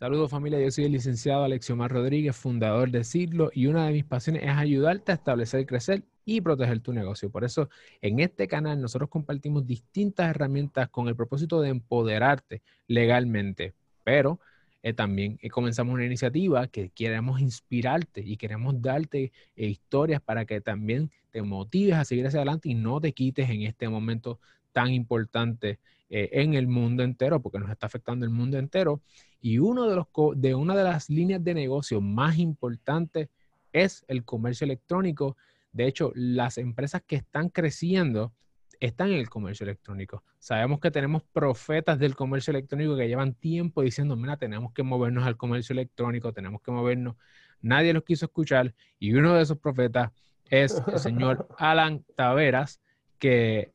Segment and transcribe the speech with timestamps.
[0.00, 4.04] Saludos familia, yo soy el licenciado Alexiomar Rodríguez, fundador de Siglo y una de mis
[4.06, 7.28] pasiones es ayudarte a establecer, crecer y proteger tu negocio.
[7.28, 7.68] Por eso
[8.00, 14.40] en este canal nosotros compartimos distintas herramientas con el propósito de empoderarte legalmente, pero
[14.82, 20.46] eh, también eh, comenzamos una iniciativa que queremos inspirarte y queremos darte eh, historias para
[20.46, 24.40] que también te motives a seguir hacia adelante y no te quites en este momento
[24.72, 25.78] tan importante
[26.12, 29.00] en el mundo entero, porque nos está afectando el mundo entero.
[29.40, 33.28] Y uno de, los, de una de las líneas de negocio más importantes
[33.72, 35.36] es el comercio electrónico.
[35.72, 38.32] De hecho, las empresas que están creciendo
[38.80, 40.24] están en el comercio electrónico.
[40.38, 45.26] Sabemos que tenemos profetas del comercio electrónico que llevan tiempo diciendo, mira, tenemos que movernos
[45.26, 47.16] al comercio electrónico, tenemos que movernos.
[47.60, 50.10] Nadie los quiso escuchar y uno de esos profetas
[50.46, 52.80] es el señor Alan Taveras,
[53.18, 53.72] que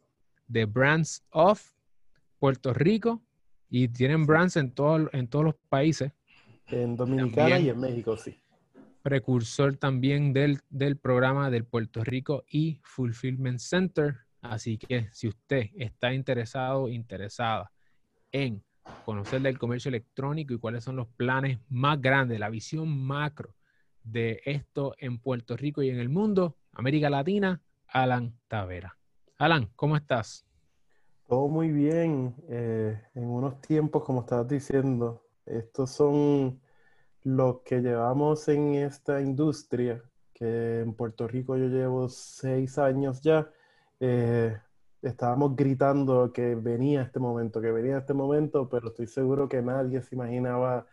[0.48, 1.63] de Brands of
[2.40, 3.22] Puerto Rico
[3.70, 6.12] y tienen brands en, todo, en todos los países.
[6.68, 8.40] En Dominicana y en México, sí.
[9.02, 14.18] Precursor también del, del programa del Puerto Rico y Fulfillment Center.
[14.41, 17.71] Así que si usted está interesado, interesada
[18.32, 18.63] en
[19.04, 23.55] conocer del comercio electrónico y cuáles son los planes más grandes, la visión macro
[24.04, 28.98] de esto en Puerto Rico y en el mundo, América Latina, Alan Tavera.
[29.38, 30.45] Alan, ¿cómo estás?
[31.27, 32.35] Todo muy bien.
[32.49, 36.62] Eh, en unos tiempos, como estabas diciendo, estos son
[37.23, 40.03] los que llevamos en esta industria,
[40.34, 43.49] que en Puerto Rico yo llevo seis años ya.
[43.99, 44.55] Eh,
[45.01, 50.01] estábamos gritando que venía este momento, que venía este momento, pero estoy seguro que nadie
[50.01, 50.85] se imaginaba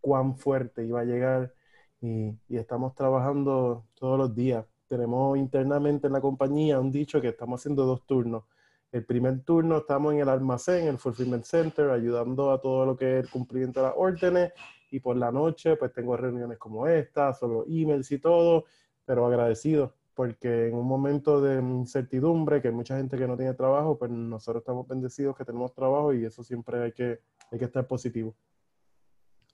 [0.00, 1.54] cuán fuerte iba a llegar
[2.00, 4.66] y, y estamos trabajando todos los días.
[4.88, 8.44] Tenemos internamente en la compañía un dicho que estamos haciendo dos turnos
[8.90, 13.18] el primer turno estamos en el almacén, el Fulfillment Center, ayudando a todo lo que
[13.18, 14.52] es el cumplimiento de las órdenes.
[14.90, 18.64] Y por la noche, pues tengo reuniones como esta, solo emails y todo,
[19.04, 23.52] pero agradecido, porque en un momento de incertidumbre, que hay mucha gente que no tiene
[23.52, 27.20] trabajo, pues nosotros estamos bendecidos que tenemos trabajo y eso siempre hay que,
[27.52, 28.34] hay que estar positivo.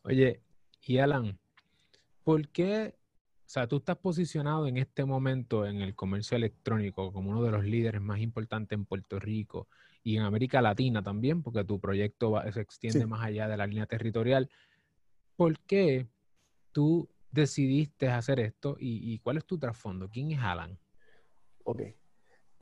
[0.05, 0.43] Oye,
[0.83, 1.37] y Alan,
[2.23, 2.95] ¿por qué
[3.45, 7.51] o sea, tú estás posicionado en este momento en el comercio electrónico como uno de
[7.51, 9.69] los líderes más importantes en Puerto Rico
[10.03, 13.87] y en América Latina también, porque tu proyecto se extiende más allá de la línea
[13.87, 14.51] territorial.
[15.37, 16.09] ¿Por qué
[16.73, 20.09] tú decidiste hacer esto y, cuál es tu trasfondo?
[20.09, 20.79] ¿Quién es Alan?
[21.65, 21.83] Ok.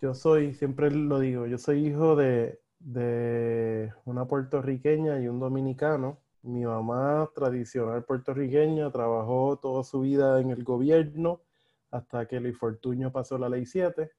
[0.00, 6.21] Yo soy, siempre lo digo, yo soy hijo de, de una puertorriqueña y un dominicano
[6.42, 11.40] mi mamá, tradicional puertorriqueña, trabajó toda su vida en el gobierno
[11.90, 14.10] hasta que el infortunio pasó la ley 7.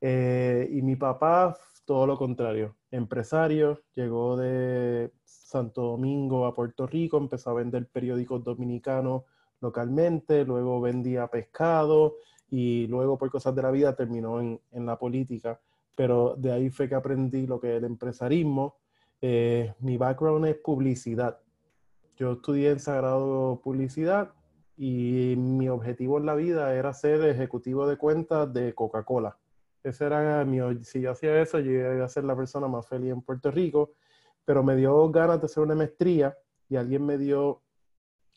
[0.00, 7.18] Eh, y mi papá, todo lo contrario, empresario, llegó de Santo Domingo a Puerto Rico,
[7.18, 9.24] empezó a vender periódicos dominicanos
[9.60, 12.16] localmente, luego vendía pescado
[12.48, 15.60] y luego por cosas de la vida terminó en, en la política.
[15.96, 18.76] Pero de ahí fue que aprendí lo que es el empresarismo.
[19.20, 21.40] Eh, mi background es publicidad.
[22.18, 24.32] Yo estudié en Sagrado Publicidad
[24.76, 29.38] y mi objetivo en la vida era ser ejecutivo de cuentas de Coca-Cola.
[29.84, 33.12] Ese era mi, si yo hacía eso, yo iba a ser la persona más feliz
[33.12, 33.92] en Puerto Rico,
[34.44, 36.36] pero me dio ganas de hacer una maestría
[36.68, 37.62] y alguien me dio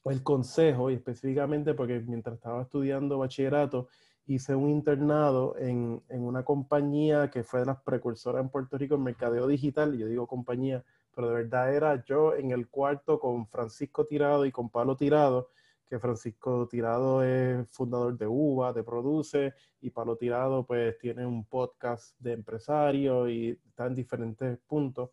[0.06, 3.88] el consejo, y específicamente porque mientras estaba estudiando bachillerato,
[4.28, 8.94] hice un internado en, en una compañía que fue de las precursoras en Puerto Rico
[8.94, 10.84] en mercadeo digital, y yo digo compañía
[11.16, 15.50] pero de verdad era yo en el cuarto con Francisco Tirado y con Pablo Tirado,
[15.88, 21.46] que Francisco Tirado es fundador de UVA, de Produce, y Pablo Tirado pues tiene un
[21.46, 25.10] podcast de empresario y está en diferentes puntos,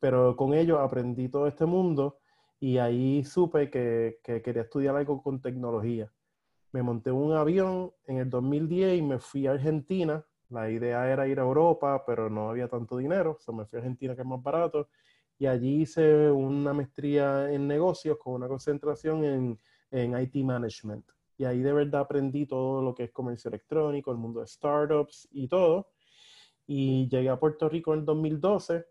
[0.00, 2.18] pero con ellos aprendí todo este mundo
[2.58, 6.10] y ahí supe que, que quería estudiar algo con tecnología.
[6.70, 10.24] Me monté un avión en el 2010 y me fui a Argentina.
[10.48, 13.78] La idea era ir a Europa, pero no había tanto dinero, o sea, me fui
[13.78, 14.88] a Argentina que es más barato
[15.42, 19.58] y allí hice una maestría en negocios con una concentración en,
[19.90, 21.04] en IT Management.
[21.36, 25.26] Y ahí de verdad aprendí todo lo que es comercio electrónico, el mundo de startups
[25.32, 25.88] y todo.
[26.64, 28.86] Y llegué a Puerto Rico en el 2012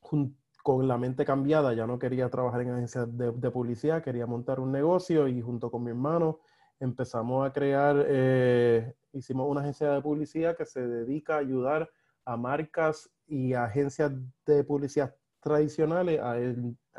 [0.00, 1.72] con la mente cambiada.
[1.72, 5.70] Ya no quería trabajar en agencias de, de, publicidad, quería montar un negocio y junto
[5.70, 6.40] con mi hermano
[6.80, 11.88] empezamos a crear, eh, hicimos una agencia de publicidad que se dedica a ayudar
[12.24, 14.10] a marcas y agencias
[14.44, 16.36] de publicidad tradicionales a,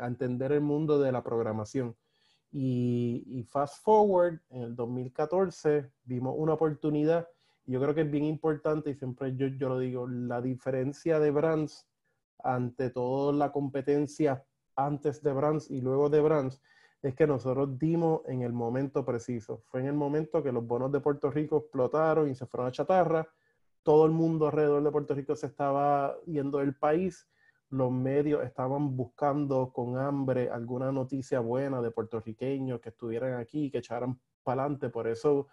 [0.06, 1.96] entender el mundo de la programación.
[2.52, 7.28] Y, fast forward, en el 2014 vimos una oportunidad,
[7.66, 11.32] yo creo que es bien importante, y siempre yo, yo lo digo, la diferencia de
[11.32, 11.86] brands
[12.38, 14.44] ante toda la competencia
[14.76, 16.62] antes de brands y luego de brands,
[17.02, 19.62] es que nosotros dimos en el momento preciso.
[19.66, 22.72] Fue en el momento que los bonos de Puerto Rico explotaron y se fueron a
[22.72, 23.28] chatarra.
[23.82, 27.26] Todo el mundo alrededor de Puerto Rico se estaba yendo del país.
[27.70, 33.78] Los medios estaban buscando con hambre alguna noticia buena de puertorriqueños que estuvieran aquí, que
[33.78, 34.88] echaran para adelante.
[34.88, 35.48] Por eso,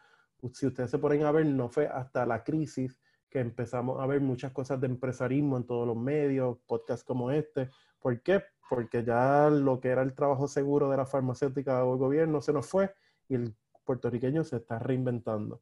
[0.53, 2.99] si ustedes se ponen a ver, no fue hasta la crisis
[3.29, 7.71] que empezamos a ver muchas cosas de empresarismo en todos los medios, podcasts como este.
[7.99, 8.43] ¿Por qué?
[8.69, 12.53] Porque ya lo que era el trabajo seguro de la farmacéutica o el gobierno se
[12.53, 12.93] nos fue
[13.27, 13.55] y el
[13.85, 15.61] puertorriqueño se está reinventando.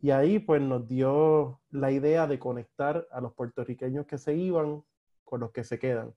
[0.00, 4.84] Y ahí pues nos dio la idea de conectar a los puertorriqueños que se iban
[5.28, 6.14] con los que se quedan.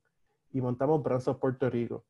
[0.54, 2.06] Y montamos Brazos Puerto Rico.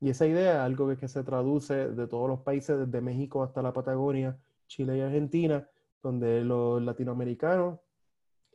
[0.00, 3.60] Y esa idea algo que, que se traduce de todos los países, desde México hasta
[3.60, 5.68] la Patagonia, Chile y Argentina,
[6.02, 7.80] donde los latinoamericanos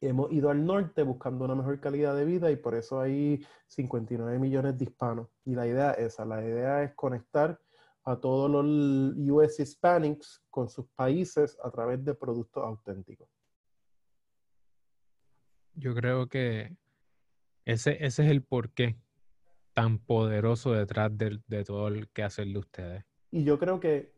[0.02, 4.40] hemos ido al norte buscando una mejor calidad de vida y por eso hay 59
[4.40, 5.28] millones de hispanos.
[5.44, 7.60] Y la idea es esa, la idea es conectar
[8.06, 8.66] a todos los
[9.30, 13.28] US Hispanics con sus países a través de productos auténticos.
[15.76, 16.76] Yo creo que
[17.72, 18.98] ese, ese es el porqué
[19.74, 23.04] tan poderoso detrás de, todo el que hacen de ustedes.
[23.32, 24.12] Y yo creo que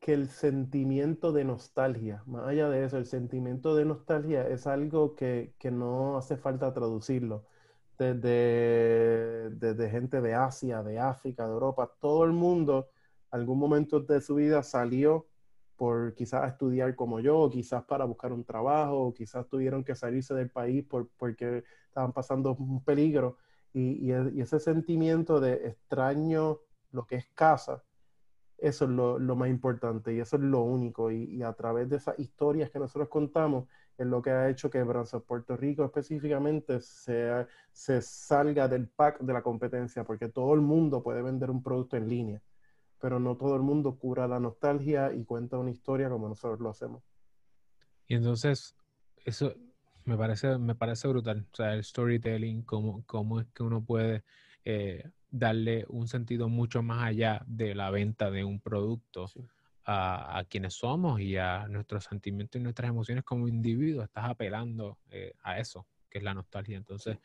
[0.00, 5.14] que el sentimiento de nostalgia, más allá de eso, el sentimiento de nostalgia es algo
[5.14, 7.46] que, no hace falta traducirlo.
[7.98, 12.90] Desde, desde, gente de Asia, de África, de Europa, todo el mundo,
[13.30, 15.26] algún momento de su vida salió
[15.76, 20.50] por quizás estudiar como yo, quizás para buscar un trabajo, quizás tuvieron que salirse del
[20.50, 23.36] país por, porque estaban pasando un peligro.
[23.72, 26.60] Y, y ese sentimiento de extraño
[26.92, 27.82] lo que es casa,
[28.58, 31.10] eso es lo, más importante y eso es lo único.
[31.10, 33.68] Y, a través de esas historias que nosotros contamos,
[33.98, 39.20] es lo que ha hecho que Branson Puerto Rico específicamente se, se salga del pack
[39.20, 42.42] de la competencia, porque todo el mundo puede vender un producto en línea,
[43.04, 46.70] pero no todo el mundo cura la nostalgia y cuenta una historia como nosotros lo
[46.70, 47.04] hacemos.
[48.06, 48.74] Y entonces,
[49.26, 49.52] eso
[50.06, 51.46] me parece, me parece brutal.
[51.52, 54.24] O sea, el storytelling, cómo, cómo es que uno puede
[54.64, 59.26] eh, darle un sentido mucho más allá de la venta de un producto
[59.84, 64.06] a, quienes somos y a nuestros sentimientos y nuestras emociones como individuos.
[64.06, 66.78] Estás apelando eh, a eso, que es la nostalgia.
[66.78, 67.18] Entonces,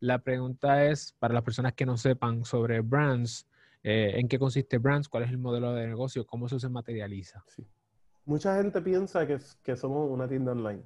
[0.00, 3.46] la pregunta es, para las personas que no sepan sobre brands,
[3.82, 5.08] eh, ¿en qué consiste brands?
[5.08, 6.26] ¿Cuál es el modelo de negocio?
[6.26, 7.44] ¿Cómo eso se materializa?
[8.24, 10.84] Mucha gente piensa que, que somos una tienda online.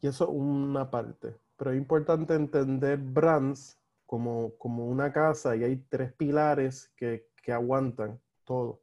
[0.00, 1.36] Y eso es una parte.
[1.56, 7.52] Pero es importante entender brands como, como una casa y hay tres pilares que, que
[7.52, 8.82] aguantan todo.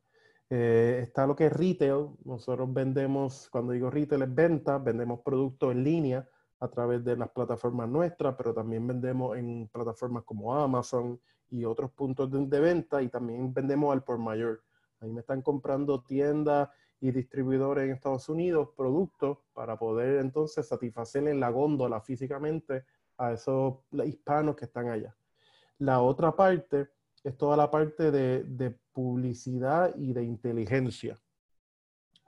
[0.49, 2.09] Eh, está lo que es retail.
[2.23, 6.29] Nosotros vendemos, cuando digo retail es venta, vendemos productos en línea
[6.59, 11.19] a través de las plataformas nuestras, pero también vendemos en plataformas como Amazon
[11.49, 14.63] y otros puntos de, de venta y también vendemos al por mayor.
[14.99, 16.69] Ahí me están comprando tiendas
[16.99, 22.85] y distribuidores en Estados Unidos productos para poder entonces satisfacer en la góndola físicamente
[23.17, 23.75] a esos
[24.05, 25.15] hispanos que están allá.
[25.77, 26.89] La otra parte
[27.23, 31.19] es toda la parte de, publicidad y de inteligencia.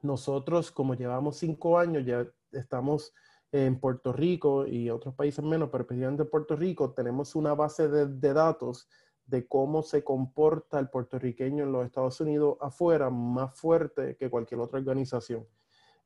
[0.02, 3.14] Nosotros, como llevamos cinco años, ya estamos
[3.54, 7.88] en Puerto Rico y otros países menos, pero especialmente en Puerto Rico, tenemos una base
[7.88, 8.90] de, de, datos
[9.28, 14.62] de cómo se comporta el puertorriqueño en los Estados Unidos afuera más fuerte que cualquier
[14.62, 15.46] otra organización.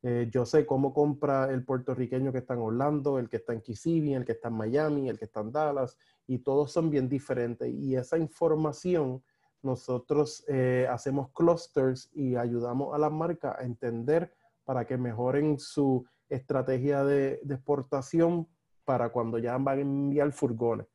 [0.02, 3.60] Eh, yo sé cómo compra el puertorriqueño que está en Orlando, el que está en
[3.60, 5.96] Kissimmee, el que está en Miami, el que está en Dallas,
[6.26, 7.72] y todos son bien diferentes.
[7.72, 9.22] Y esa información
[9.62, 16.04] nosotros eh, hacemos clusters y ayudamos a las marcas a entender para que mejoren su
[16.28, 18.48] estrategia de, de exportación
[18.84, 20.88] para cuando ya van a enviar furgones.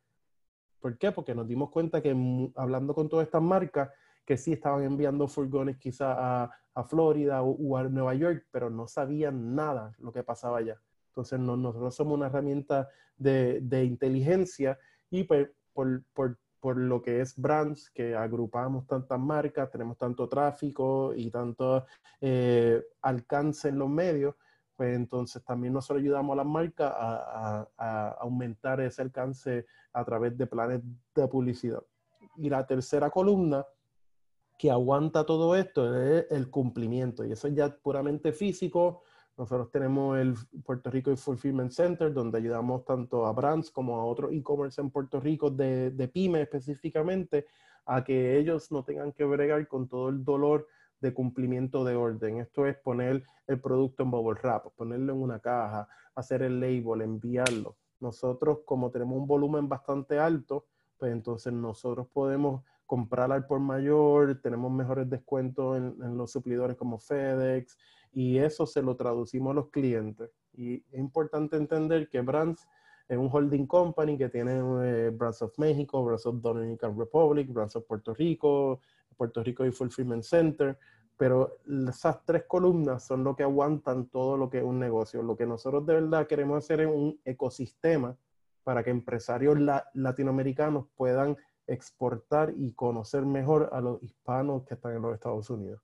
[0.80, 1.12] ¿Por qué?
[1.12, 2.16] Porque nos dimos cuenta que
[2.56, 3.90] hablando con todas estas marcas,
[4.24, 9.56] que sí estaban enviando furgones quizá a, Florida o, a Nueva York, pero no sabían
[9.56, 10.80] nada lo que pasaba allá.
[11.08, 14.78] Entonces nosotros somos una herramienta de, inteligencia
[15.10, 21.30] y pues, por, lo que es brands, que agrupamos tantas marcas, tenemos tanto tráfico y
[21.30, 21.84] tanto
[22.20, 24.36] eh, alcance en los medios,
[24.78, 30.46] pues entonces también nosotros ayudamos a las marcas a, aumentar ese alcance a través de
[30.46, 30.80] planes
[31.16, 31.82] de publicidad.
[32.36, 33.66] Y la tercera columna
[34.56, 39.02] que aguanta todo esto es el cumplimiento y eso es ya puramente físico.
[39.36, 44.32] Nosotros tenemos el Puerto Rico Fulfillment Center, donde ayudamos tanto a brands como a otros
[44.32, 47.46] e-commerce en Puerto Rico de, de pyme específicamente,
[47.84, 50.68] a que ellos no tengan que bregar con todo el dolor
[51.00, 52.38] de cumplimiento de orden.
[52.40, 57.02] Esto es poner el producto en bubble wrap, ponerlo en una caja, hacer el label,
[57.02, 57.76] enviarlo.
[58.00, 60.66] Nosotros, como tenemos un volumen bastante alto,
[60.98, 66.98] pues entonces nosotros podemos comprar al por mayor, tenemos mejores descuentos en, los suplidores como
[66.98, 67.76] FedEx
[68.12, 70.30] y eso se lo traducimos a los clientes.
[70.54, 72.66] Y es importante entender que Brands
[73.08, 77.76] es un holding company que tiene eh, Brands of México, Brands of Dominican Republic, Brands
[77.76, 78.80] of Puerto Rico,
[79.18, 80.78] Puerto Rico y Fulfillment Center,
[81.18, 81.58] pero
[81.88, 85.22] esas tres columnas son lo que aguantan todo lo que es un negocio.
[85.22, 88.16] Lo que nosotros de verdad queremos hacer es un ecosistema
[88.62, 89.58] para que empresarios
[89.94, 95.82] latinoamericanos puedan exportar y conocer mejor a los hispanos que están en los Estados Unidos.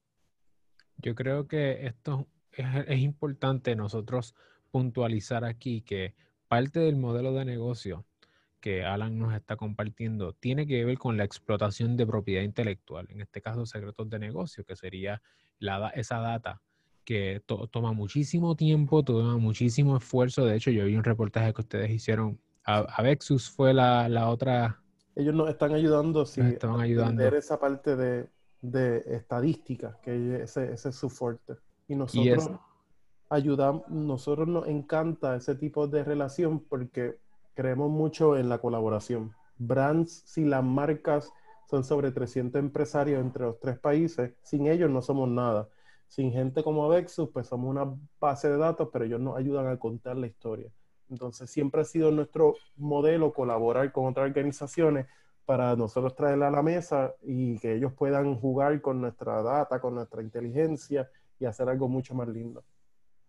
[0.99, 4.35] Yo creo que esto es, importante nosotros
[4.71, 6.15] puntualizar aquí que
[6.49, 8.05] parte del modelo de negocio
[8.65, 13.21] que Alan nos está compartiendo tiene que ver con la explotación de propiedad intelectual, en
[13.21, 15.21] este caso secretos de negocio, que sería
[15.59, 16.63] la, esa data
[17.05, 20.47] que toma muchísimo tiempo, toma muchísimo esfuerzo.
[20.47, 22.41] De hecho, yo vi un reportaje que ustedes hicieron.
[22.65, 24.81] Avexus fue la, la otra
[25.15, 31.11] ellos nos están ayudando sí, a entender esa parte de, estadística, que ese, es su
[31.11, 31.57] fuerte.
[31.87, 32.51] Y nosotros
[33.29, 37.19] ayudamos, nosotros nos encanta ese tipo de relación porque
[37.55, 39.35] creemos mucho en la colaboración.
[39.57, 41.33] Brands, si las marcas
[41.71, 45.69] son sobre 300 empresarios entre los tres países, sin ellos no somos nada.
[46.09, 49.79] Sin gente como Avexus, pues somos una base de datos, pero ellos nos ayudan a
[49.79, 50.71] contar la historia.
[51.11, 55.07] Entonces siempre ha sido nuestro modelo colaborar con otras organizaciones
[55.45, 59.95] para nosotros traerla a la mesa y que ellos puedan jugar con nuestra data, con
[59.95, 62.65] nuestra inteligencia y hacer algo mucho más lindo.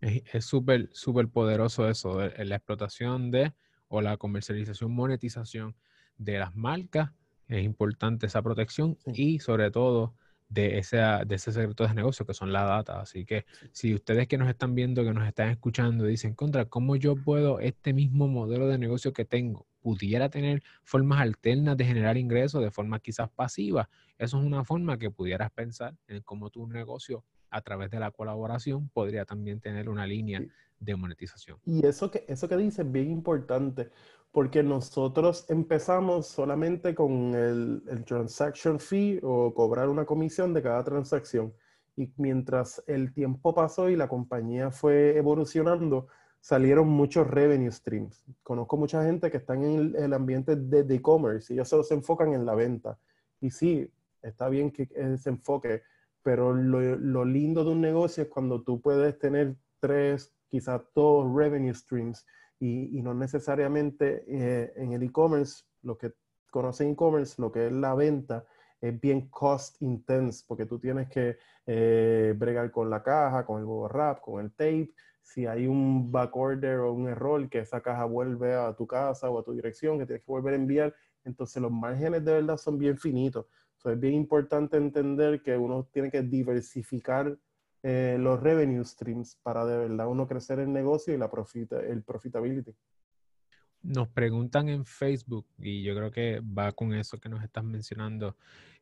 [0.01, 3.53] Es súper, súper poderoso eso, la explotación de
[3.95, 5.75] o la comercialización, monetización
[6.17, 7.11] de las marcas.
[7.47, 10.15] Es importante esa protección y sobre todo
[10.49, 12.99] de ese, de ese secreto de negocio que son la data.
[12.99, 16.95] Así que si ustedes que nos están viendo, que nos están escuchando, dicen, contra, ¿cómo
[16.95, 22.17] yo puedo este mismo modelo de negocio que tengo, pudiera tener formas alternas de generar
[22.17, 23.89] ingresos de forma quizás pasiva?
[24.17, 28.11] Eso es una forma que pudieras pensar en cómo tu negocio a través de la
[28.11, 30.41] colaboración podría también tener una línea
[30.79, 31.59] de monetización.
[31.65, 33.89] Y eso que, eso que dices es bien importante,
[34.31, 40.83] porque nosotros empezamos solamente con el, el, transaction fee o cobrar una comisión de cada
[40.83, 41.53] transacción.
[41.95, 46.07] Y mientras el tiempo pasó y la compañía fue evolucionando,
[46.45, 48.23] salieron muchos revenue streams.
[48.43, 52.33] Conozco mucha gente que está en el, ambiente de e-commerce y ellos solo se enfocan
[52.33, 52.99] en la venta.
[53.41, 53.89] Y sí,
[54.21, 55.81] está bien que se enfoque,
[56.21, 61.27] pero lo, lo lindo de un negocio es cuando tú puedes tener tres, quizás dos
[61.35, 62.25] revenue streams
[62.61, 66.13] y, no necesariamente eh, en el e-commerce, lo que
[66.49, 68.45] conocen e-commerce, lo que es la venta,
[68.79, 73.65] es bien cost intense, porque tú tienes que eh, bregar con la caja, con el
[73.65, 74.93] wrap, con el tape.
[75.21, 79.37] Si hay un backorder o un error, que esa caja vuelve a tu casa o
[79.37, 80.95] a tu dirección, que tienes que volver a enviar,
[81.25, 83.45] entonces los márgenes de verdad son bien finitos.
[83.73, 87.37] Entonces es bien importante entender que uno tiene que diversificar
[87.87, 92.01] eh, los revenue streams para de verdad uno crecer el negocio y la profita, el
[92.01, 92.73] profitability.
[93.83, 98.37] Nos preguntan en Facebook, y yo creo que va con eso que nos estás mencionando,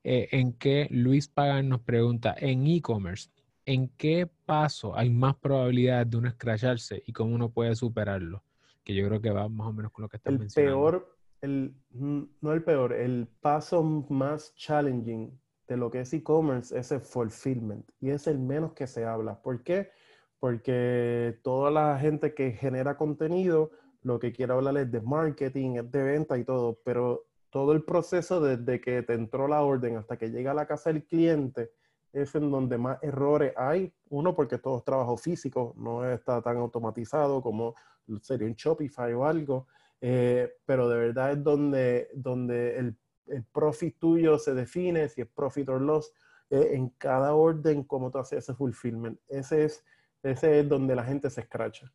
[0.05, 3.29] eh, en qué Luis Pagan nos pregunta, en e-commerce,
[3.65, 8.41] ¿en qué paso hay más probabilidad de uno escracharse y cómo uno puede superarlo?
[8.86, 10.79] Que yo creo que va más o menos con lo que estás el mencionando.
[10.79, 16.91] Peor, el, no el peor, el paso más challenging de lo que es e-commerce es
[16.91, 19.41] el fulfillment y es el menos que se habla.
[19.41, 19.91] ¿Por qué?
[20.39, 25.91] Porque toda la gente que genera contenido lo que quiere hablar es de marketing, es
[25.91, 30.17] de venta y todo, pero todo el proceso desde que te entró la orden hasta
[30.17, 31.72] que llega a la casa del cliente
[32.12, 33.93] es en donde más errores hay.
[34.10, 37.75] Uno, porque todo es trabajo físico, no está tan automatizado como
[38.22, 39.67] sería un Shopify o algo,
[40.01, 45.27] eh, pero de verdad es donde, donde el el profit tuyo se define, si es
[45.27, 46.12] profit or loss,
[46.50, 49.20] eh, en cada orden, cómo tú haces ese fulfillment.
[49.27, 49.84] Ese es,
[50.22, 51.92] ese es donde la gente se escracha.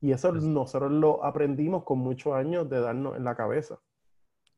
[0.00, 3.78] Y eso nosotros lo aprendimos con muchos años de darnos en la cabeza.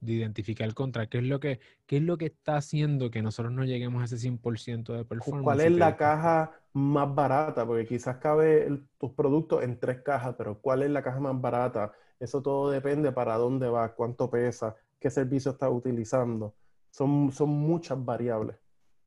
[0.01, 3.53] De identificar contra qué es lo que, qué es lo que está haciendo que nosotros
[3.53, 5.45] no lleguemos a ese 100% de performance.
[5.45, 7.67] ¿Cuál es la caja más barata?
[7.67, 11.93] Porque quizás cabe tus productos en tres cajas, pero ¿cuál es la caja más barata?
[12.19, 14.75] Eso todo depende para dónde va, cuánto pesa,
[15.07, 16.57] qué servicio estás utilizando.
[16.91, 18.57] Son, son muchas variables.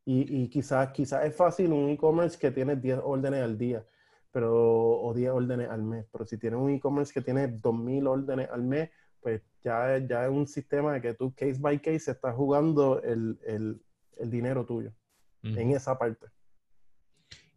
[0.06, 3.86] Y, y quizás, quizás es fácil un e-commerce que tiene 10 órdenes al día
[4.32, 6.06] pero, o 10 órdenes al mes.
[6.10, 8.90] Pero si tienes un e-commerce que tiene 2.000 órdenes al mes,
[9.20, 13.38] pues ya, ya es un sistema de que tú case by case estás jugando el,
[13.46, 13.82] el,
[14.18, 14.94] el dinero tuyo
[15.44, 16.28] en esa parte.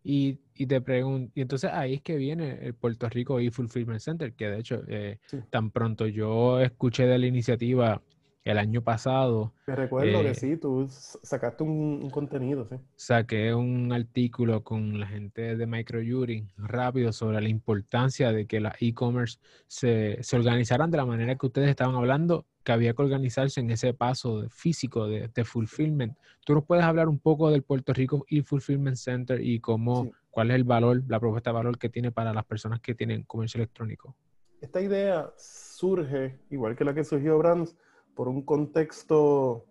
[0.02, 4.34] Y, y te pregunto, y entonces ahí es que viene el Puerto Rico e-Fulfillment Center,
[4.34, 5.20] que de hecho, eh,
[5.50, 8.02] tan pronto yo escuché de la iniciativa
[8.44, 9.52] el año pasado.
[9.66, 12.76] Me recuerdo que eh, sí, tú sacaste un, contenido, sí.
[12.96, 18.74] Saqué un artículo con la gente de Microjury rápido sobre la importancia de que las
[18.80, 23.70] e-commerce se, organizaran de la manera que ustedes estaban hablando, que había que organizarse en
[23.70, 26.16] ese paso físico de, fulfillment.
[26.44, 30.56] ¿Tú nos puedes hablar un poco del Puerto Rico e-Fulfillment Center y cómo, cuál es
[30.56, 34.16] el valor, la propuesta de valor que tiene para las personas que tienen comercio electrónico?
[34.60, 37.76] Esta idea surge, igual que la que surgió Brands,
[38.14, 39.64] por un contexto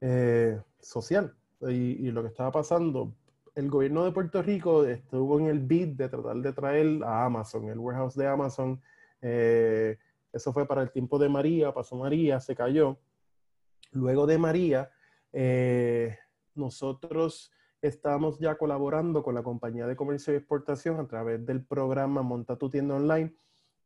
[0.00, 3.14] eh, social y, lo que estaba pasando.
[3.54, 7.68] El gobierno de Puerto Rico estuvo en el bid de tratar de traer a Amazon,
[7.68, 8.80] el warehouse de Amazon.
[9.20, 9.98] Eh,
[10.32, 12.98] eso fue para el tiempo de María, pasó María, se cayó.
[13.92, 14.90] Luego de María,
[15.32, 16.16] eh,
[16.54, 22.22] nosotros estamos ya colaborando con la compañía de comercio y exportación a través del programa
[22.22, 23.34] Monta tu tienda online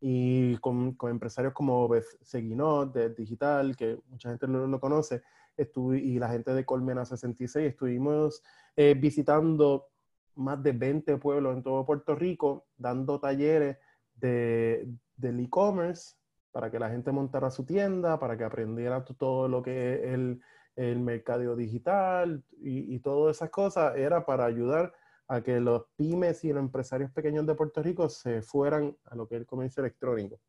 [0.01, 1.89] y con, con empresarios como
[2.23, 5.23] Seguinot, de Digital, que mucha gente no lo conoce,
[5.57, 8.43] y la gente de Colmena 66, estuvimos
[8.77, 9.89] eh, visitando
[10.35, 13.79] más de 20 pueblos en todo Puerto Rico, dando talleres
[14.15, 14.87] de,
[15.17, 16.15] del e-commerce
[16.53, 20.41] para que la gente montara su tienda, para que aprendiera todo lo que es el,
[20.75, 24.93] el mercado digital y, y todas esas cosas, era para ayudar
[25.29, 29.27] a que los pymes y los empresarios pequeños de Puerto Rico se fueran a lo
[29.27, 30.41] que es el comercio electrónico.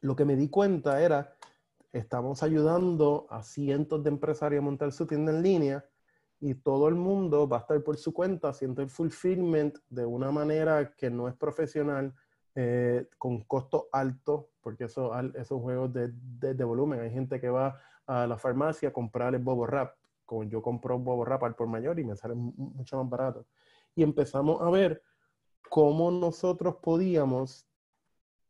[0.00, 1.34] Lo que me di cuenta era,
[1.92, 5.84] estamos ayudando a cientos de empresarios a montar su tienda en línea
[6.40, 10.30] y todo el mundo va a estar por su cuenta haciendo el fulfillment de una
[10.30, 12.14] manera que no es profesional,
[12.54, 17.50] eh, con costo alto, porque eso, esos juegos de, de, de, volumen, hay gente que
[17.50, 19.99] va a la farmacia a comprar el bobo rap
[20.30, 23.46] como yo compro un bobo rap al por mayor y me sale mucho más barato.
[23.96, 25.02] Y empezamos a ver
[25.68, 27.66] cómo nosotros podíamos,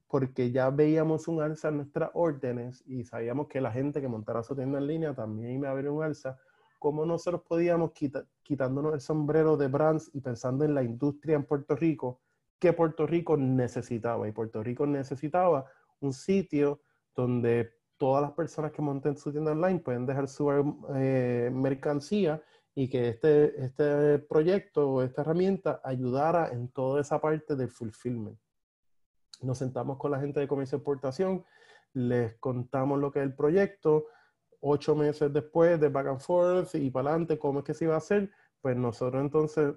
[0.07, 4.43] porque ya veíamos un alza en nuestras órdenes y sabíamos que la gente que montara
[4.43, 6.37] su tienda en línea también iba a haber un alza,
[6.79, 7.93] cómo nosotros podíamos,
[8.43, 12.21] quitándonos el sombrero de brands y pensando en la industria en Puerto Rico,
[12.59, 14.29] que Puerto Rico necesitaba.
[14.29, 15.65] Y Puerto Rico necesitaba
[16.01, 16.83] un sitio
[17.15, 20.51] donde todas las personas que monten su tienda online pueden dejar su
[20.95, 22.43] eh, mercancía
[22.75, 28.39] y que este, este proyecto o esta herramienta ayudara en toda esa parte del fulfillment.
[29.43, 31.45] Nos sentamos con la gente de comercio de exportación,
[31.93, 34.07] les contamos lo que es el proyecto,
[34.61, 37.97] ocho meses después de back and forth y para adelante, cómo es que se iba
[37.97, 38.31] a hacer,
[38.63, 39.75] pues nosotros entonces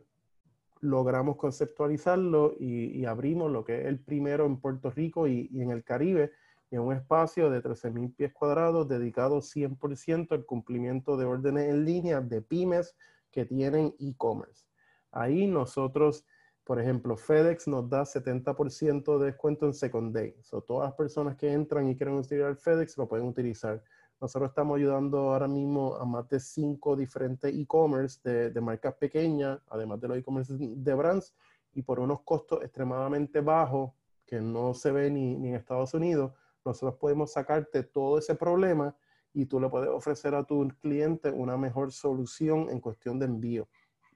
[0.80, 5.84] logramos conceptualizarlo y, abrimos lo que es el primero en Puerto Rico y en el
[5.84, 6.32] Caribe,
[6.76, 12.20] en un espacio de 13.000 pies cuadrados dedicado 100% al cumplimiento de órdenes en línea
[12.20, 12.96] de pymes
[13.32, 14.66] que tienen e-commerce.
[15.12, 16.26] Ahí nosotros,
[16.64, 20.36] por ejemplo, FedEx nos da 70% de descuento en Second Day.
[20.42, 23.84] So, todas las personas que entran y quieren utilizar FedEx lo pueden utilizar.
[24.20, 29.60] Nosotros estamos ayudando ahora mismo a más de cinco diferentes e-commerce de, de, marcas pequeñas,
[29.70, 31.36] además de los e-commerce de brands,
[31.74, 33.92] y por unos costos extremadamente bajos
[34.26, 36.32] que no se ve ni, ni en Estados Unidos,
[36.66, 38.96] nosotros podemos sacarte todo ese problema
[39.34, 43.68] y tú le puedes ofrecer a tu cliente una mejor solución en cuestión de envío.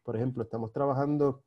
[0.04, 1.44] Por ejemplo, estamos trabajando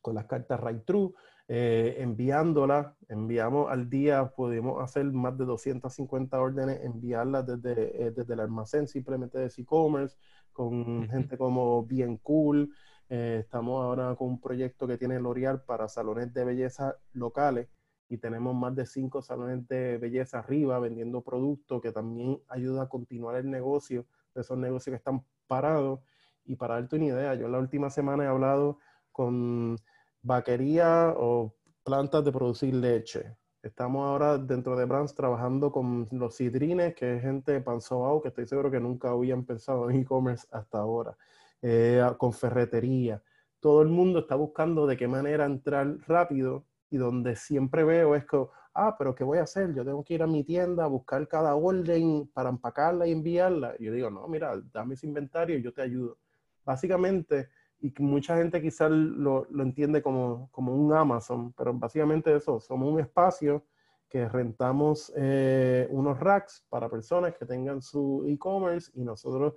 [0.00, 1.12] con las cartas Right True,
[1.46, 8.34] eh, enviándolas, enviamos al día, podemos hacer más de 250 órdenes, enviarlas desde, eh, desde
[8.34, 10.16] el almacén simplemente de e-commerce,
[10.52, 12.74] con gente como Bien Cool.
[13.08, 17.68] Eh, estamos ahora con un proyecto que tiene L'Oreal para salones de belleza locales
[18.08, 22.88] y tenemos más de cinco salones de belleza arriba vendiendo productos que también ayuda a
[22.88, 26.00] continuar el negocio de esos negocios que están parados.
[26.44, 28.78] Y para darte una idea, yo la última semana he hablado
[29.12, 29.76] con
[30.22, 33.36] vaquería o plantas de producir leche.
[33.62, 38.28] Estamos ahora dentro de Brands trabajando con los sidrines, que es gente de Panzobao, que
[38.28, 41.16] estoy seguro que nunca habían pensado en e-commerce hasta ahora,
[41.60, 43.22] eh, con ferretería.
[43.60, 48.26] Todo el mundo está buscando de qué manera entrar rápido y donde siempre veo es
[48.26, 49.74] que, ah, pero ¿qué voy a hacer?
[49.74, 53.74] Yo tengo que ir a mi tienda a buscar cada orden para empacarla y enviarla.
[53.78, 56.18] Y yo digo, no, mira, dame ese inventario y yo te ayudo.
[56.66, 57.48] Básicamente,
[57.80, 62.92] y mucha gente quizás lo, lo, entiende como, como un Amazon, pero básicamente eso, somos
[62.92, 63.64] un espacio
[64.10, 69.54] que rentamos eh, unos racks para personas que tengan su e-commerce y nosotros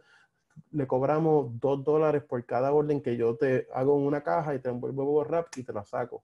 [0.71, 4.59] le cobramos dos dólares por cada orden que yo te hago en una caja y
[4.59, 6.23] te envuelvo rap y te la saco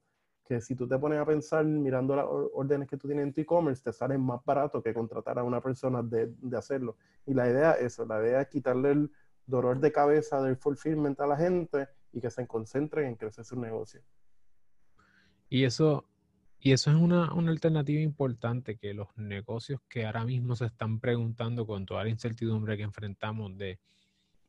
[0.51, 3.39] que si tú te pones a pensar mirando las órdenes que tú tienes en tu
[3.39, 6.97] e-commerce, te salen más barato que contratar a una persona de, de, hacerlo.
[7.25, 9.11] Y la idea es eso, la idea es quitarle el
[9.45, 13.57] dolor de cabeza del fulfillment a la gente y que se concentren en crecer su
[13.57, 14.01] negocio.
[15.47, 16.05] Y eso,
[16.59, 20.99] Y eso es una, una, alternativa importante que los negocios que ahora mismo se están
[20.99, 23.79] preguntando con toda la incertidumbre que enfrentamos de,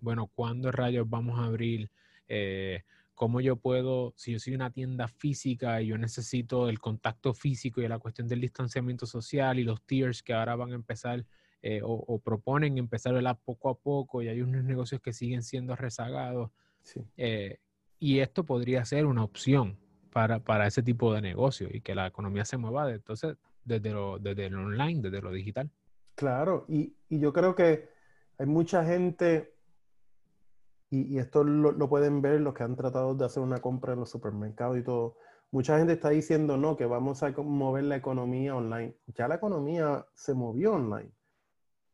[0.00, 1.92] bueno, ¿cuándo rayos vamos a abrir?
[2.26, 2.82] Eh,
[3.22, 7.80] ¿Cómo yo puedo, si yo soy una tienda física y yo necesito el contacto físico
[7.80, 11.24] y la cuestión del distanciamiento social y los tiers que ahora van a empezar
[11.62, 15.76] eh, o, proponen empezar a poco a poco y hay unos negocios que siguen siendo
[15.76, 16.50] rezagados?
[17.16, 17.58] Eh,
[18.00, 19.78] y esto podría ser una opción
[20.12, 24.50] para, ese tipo de negocio y que la economía se mueva entonces desde lo, desde
[24.50, 25.70] lo online, desde lo digital.
[26.16, 27.88] Claro, y, yo creo que
[28.36, 29.54] hay mucha gente,
[30.92, 34.10] y, esto lo, pueden ver los que han tratado de hacer una compra en los
[34.10, 35.16] supermercados y todo,
[35.50, 38.94] mucha gente está diciendo no, que vamos a mover la economía online.
[39.06, 41.10] Ya la economía se movió online.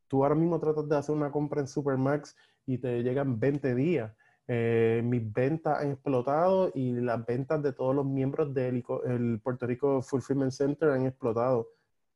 [0.08, 4.12] Tú ahora mismo tratas de hacer una compra en Supermax y te llegan 20 días.
[4.48, 9.66] Eh, mis ventas han explotado y las ventas de todos los miembros del el Puerto
[9.66, 11.68] Rico Fulfillment Center han explotado.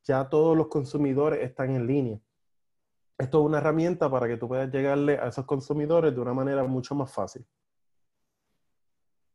[0.02, 2.18] Ya todos los consumidores están en línea.
[3.22, 6.64] Esto es una herramienta para que tú puedas llegarle a esos consumidores de una manera
[6.64, 7.46] mucho más fácil.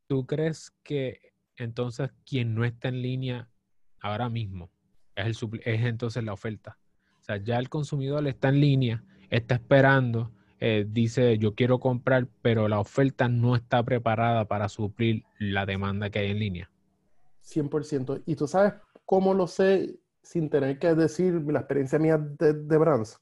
[0.08, 3.50] ¿Tú crees que entonces quien no está en línea
[4.02, 4.70] ahora mismo
[5.16, 6.78] es, el, es entonces la oferta?
[7.22, 12.28] O sea, ya el consumidor está en línea, está esperando eh, dice yo quiero comprar,
[12.42, 16.72] pero la oferta no está preparada para suplir la demanda que hay en línea.
[17.46, 18.24] 100%.
[18.26, 18.74] ¿Y tú sabes
[19.06, 23.18] cómo lo sé sin tener que decir la experiencia mía de, de Brands?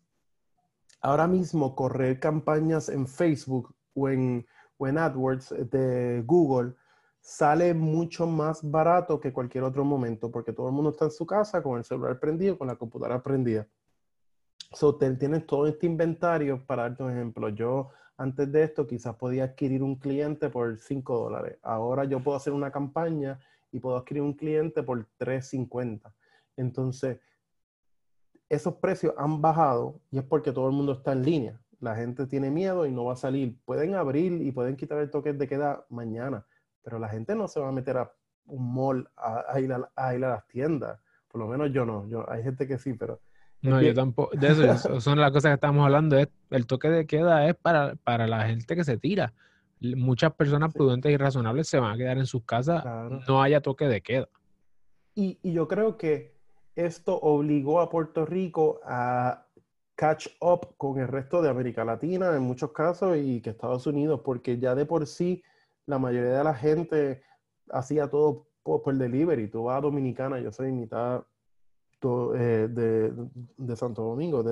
[1.05, 4.43] Ahora mismo correr campañas en Facebook o en,
[4.79, 6.73] o en AdWords de Google
[7.21, 11.27] sale mucho más barato que cualquier otro momento porque todo el mundo está en su
[11.27, 13.67] casa con el celular prendido, con la computadora prendida.
[14.73, 19.43] So, tienes todo este inventario, para darte un ejemplo, yo antes de esto quizás podía
[19.43, 21.59] adquirir un cliente por 5 dólares.
[21.61, 23.39] Ahora yo puedo hacer una campaña
[23.71, 26.11] y puedo adquirir un cliente por 3.50.
[26.57, 27.19] Entonces,
[28.49, 31.61] esos precios han bajado y es porque todo el mundo está en línea.
[31.79, 33.57] La gente tiene miedo y no va a salir.
[33.65, 36.45] Pueden abrir y pueden quitar el toque de queda mañana,
[36.83, 38.11] pero la gente no se va a meter a
[38.45, 40.99] un mall a, ir, a, ir a las tiendas.
[41.27, 42.07] Por lo menos yo no.
[42.07, 43.19] Yo, hay gente que sí, pero
[43.61, 44.35] no, yo tampoco.
[44.37, 46.17] De eso, son las cosas que estamos hablando.
[46.17, 49.33] el toque de queda es para, para la gente que se tira.
[49.81, 52.83] Muchas personas prudentes y razonables se van a quedar en sus casas,
[53.27, 54.29] no haya toque de queda.
[55.13, 56.34] Y, y, yo creo que
[56.75, 59.45] esto obligó a Puerto Rico a
[59.95, 64.21] catch up con el resto de América Latina en muchos casos y que Estados Unidos,
[64.23, 65.41] porque ya de por sí
[65.85, 67.23] la mayoría de la gente
[67.71, 69.47] hacía todo por, delivery.
[69.47, 71.23] Tú vas a Dominicana, yo soy mitad
[72.03, 74.43] eh, de, Santo Domingo,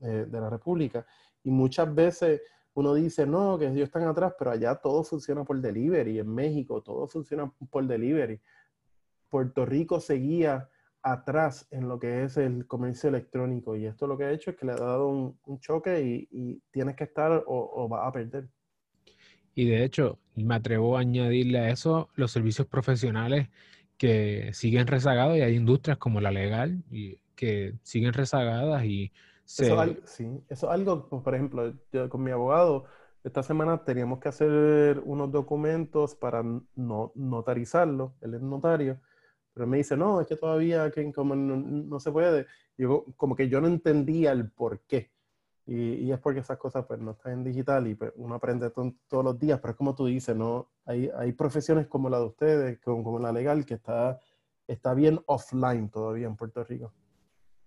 [0.00, 1.06] eh, de, la República.
[1.42, 2.40] Y muchas veces
[2.74, 6.20] uno dice, no, que ellos están atrás, pero allá todo funciona por delivery.
[6.20, 8.40] En México todo funciona por delivery.
[9.28, 10.68] Puerto Rico seguía
[11.06, 14.56] atrás en lo que es el comercio electrónico y esto lo que ha hecho es
[14.56, 18.48] que le ha dado un, choque y, tienes que estar o, o vas a perder.
[19.54, 23.48] Y de hecho, me atrevo a añadirle a eso los servicios profesionales
[23.96, 29.12] que siguen rezagados y hay industrias como la legal y que siguen rezagadas y
[29.44, 29.66] se...
[29.66, 32.84] Eso, sí, eso es algo, pues, por ejemplo, yo con mi abogado,
[33.22, 36.42] esta semana teníamos que hacer unos documentos para
[36.74, 39.00] no, notarizarlo, él es notario,
[39.56, 42.44] pero me dice, no, es que todavía que, como no, no, se puede.
[42.76, 45.10] Yo, como que yo no entendía el por qué.
[45.64, 49.24] Y, es porque esas cosas pues no están en digital y pues, uno aprende todos
[49.24, 50.68] los días, pero es como tú dices, ¿no?
[50.84, 54.20] Hay, hay profesiones como la de ustedes, como, como, la legal, que está,
[54.66, 56.92] está bien offline todavía en Puerto Rico.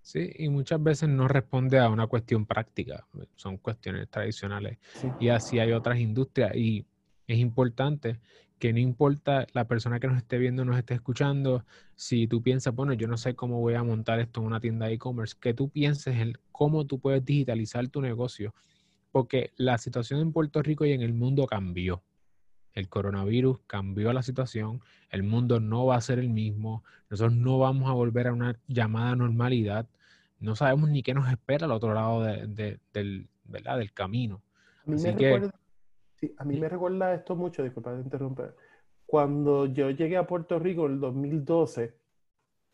[0.04, 4.78] Sí, y muchas veces no responde a una cuestión práctica, son cuestiones tradicionales.
[5.20, 6.86] Y así hay otras industrias y
[7.26, 8.20] es importante
[8.60, 12.76] que no importa la persona que nos esté viendo, nos esté escuchando, si tú piensas,
[12.76, 15.54] bueno, yo no sé cómo voy a montar esto en una tienda de e-commerce, que
[15.54, 18.54] tú pienses en cómo tú puedes digitalizar tu negocio,
[19.12, 22.04] porque la situación en Puerto Rico y en el mundo cambió.
[22.74, 27.58] El coronavirus cambió la situación, el mundo no va a ser el mismo, nosotros no
[27.58, 29.88] vamos a volver a una llamada normalidad,
[30.40, 33.78] no sabemos ni qué nos espera al otro lado del, ¿verdad?
[33.78, 34.42] del camino.
[34.88, 35.50] Así que,
[36.20, 38.54] Sí, a mí me recuerda esto mucho, disculpa de interrumpir.
[39.06, 41.94] Cuando yo llegué a Puerto Rico en el 2012,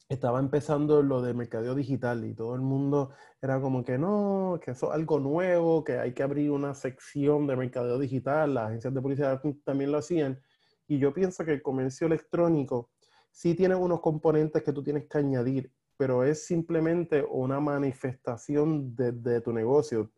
[0.09, 4.71] estaba empezando lo de mercadeo digital y todo el mundo era como que no, que
[4.71, 8.93] eso es algo nuevo, que hay que abrir una sección de mercadeo digital, las agencias
[8.93, 10.39] de publicidad también lo hacían.
[10.87, 12.89] Y yo pienso que el comercio electrónico
[13.31, 19.11] sí tiene unos componentes que tú tienes que añadir, pero es simplemente una manifestación de,
[19.11, 20.11] de tu negocio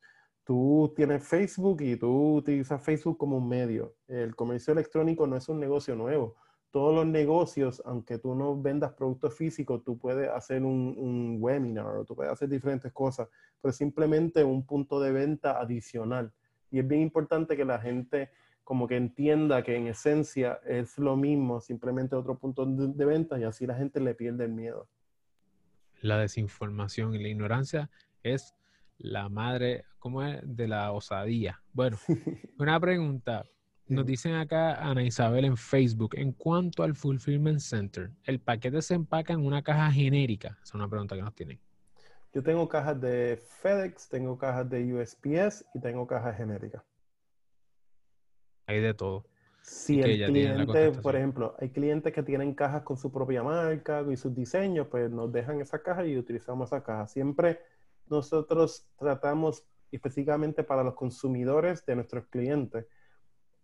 [0.47, 3.97] tú tienes Facebook y tú utilizas Facebook como un medio.
[4.07, 6.38] El comercio electrónico no es un negocio nuevo.
[6.71, 11.97] todos los negocios, aunque tú no vendas productos físicos, tú puedes hacer un, un webinar
[11.97, 13.27] o tú puedes hacer diferentes cosas,
[13.62, 16.31] pero simplemente un punto de venta adicional.
[16.71, 18.29] Y es bien importante que la gente
[18.63, 23.45] como que entienda que en esencia es lo mismo, simplemente otro punto de, venta y
[23.45, 24.89] así la gente le pierde el miedo.
[26.01, 27.89] La desinformación y la ignorancia
[28.23, 28.56] es
[28.97, 30.39] la madre, ¿cómo es?
[30.43, 31.62] De la osadía.
[31.73, 31.97] Bueno,
[32.60, 33.45] una pregunta.
[33.89, 38.95] Nos dicen acá Ana Isabel en Facebook, en cuanto al Fulfillment Center, ¿el paquete se
[38.95, 40.57] empaca en una caja genérica?
[40.62, 41.60] Es una pregunta que nos tienen.
[42.33, 46.83] Yo tengo cajas de FedEx, tengo cajas de USPS y tengo cajas genéricas.
[48.65, 49.25] Hay de todo.
[49.62, 54.17] Si el cliente, por ejemplo, hay clientes que tienen cajas con su propia marca y
[54.17, 57.07] sus diseños, pues nos dejan esa caja y utilizamos esa caja.
[57.07, 57.60] Siempre
[58.09, 62.85] nosotros tratamos específicamente para los consumidores de nuestros clientes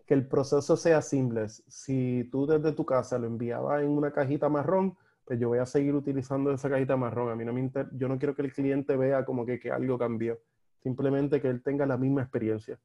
[0.06, 1.47] que el proceso sea simple.
[1.49, 5.65] Si tú desde tu casa lo enviabas en una cajita marrón, pues yo voy a
[5.65, 7.32] seguir utilizando esa cajita marrón.
[7.32, 9.97] A mí no me yo no quiero que el cliente vea como que, que, algo
[9.97, 10.39] cambió.
[10.82, 12.77] Simplemente que él tenga la misma experiencia.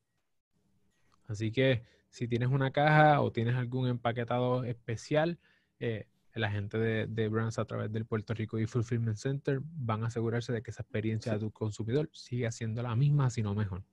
[1.26, 5.38] Así que si tienes una caja o tienes algún empaquetado especial,
[5.80, 10.04] eh, la gente de, de, Brands a través del Puerto Rico y Fulfillment Center van
[10.04, 13.54] a asegurarse de que esa experiencia de tu consumidor siga siendo la misma, si no
[13.54, 13.84] mejor.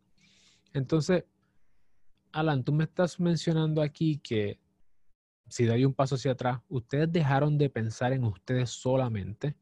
[0.73, 1.25] Entonces,
[2.31, 4.59] Alan, tú me estás mencionando aquí que
[5.47, 9.55] si doy un paso hacia atrás, ustedes dejaron de pensar en ustedes solamente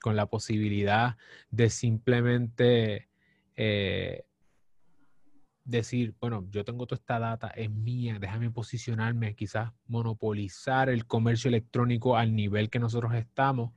[0.00, 1.16] con la posibilidad
[1.50, 3.08] de simplemente
[3.54, 4.24] eh,
[5.64, 11.48] decir, bueno, yo tengo toda esta data, es mía, déjame posicionarme, quizás monopolizar el comercio
[11.48, 13.72] electrónico al nivel que nosotros estamos.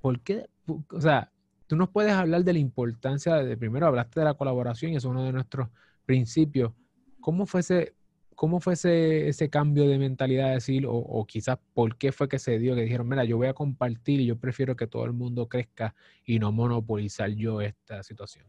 [0.00, 0.48] ¿Por qué?
[0.90, 1.30] O sea,
[1.66, 5.04] tú nos puedes hablar de la importancia de, primero hablaste de la colaboración y es
[5.04, 5.68] uno de nuestros
[6.04, 6.72] principios,
[7.20, 7.96] ¿Cómo fue ese,
[8.36, 12.58] cómo fue ese, cambio de mentalidad de decir, o, quizás por qué fue que se
[12.60, 15.48] dio, que dijeron, mira, yo voy a compartir y yo prefiero que todo el mundo
[15.48, 18.46] crezca y no monopolizar yo esta situación?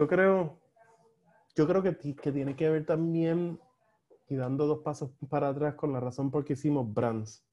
[0.00, 0.58] Yo creo,
[1.54, 3.60] yo creo que, tiene que ver también,
[4.28, 7.44] y dando dos pasos para atrás, con la razón por qué hicimos brands.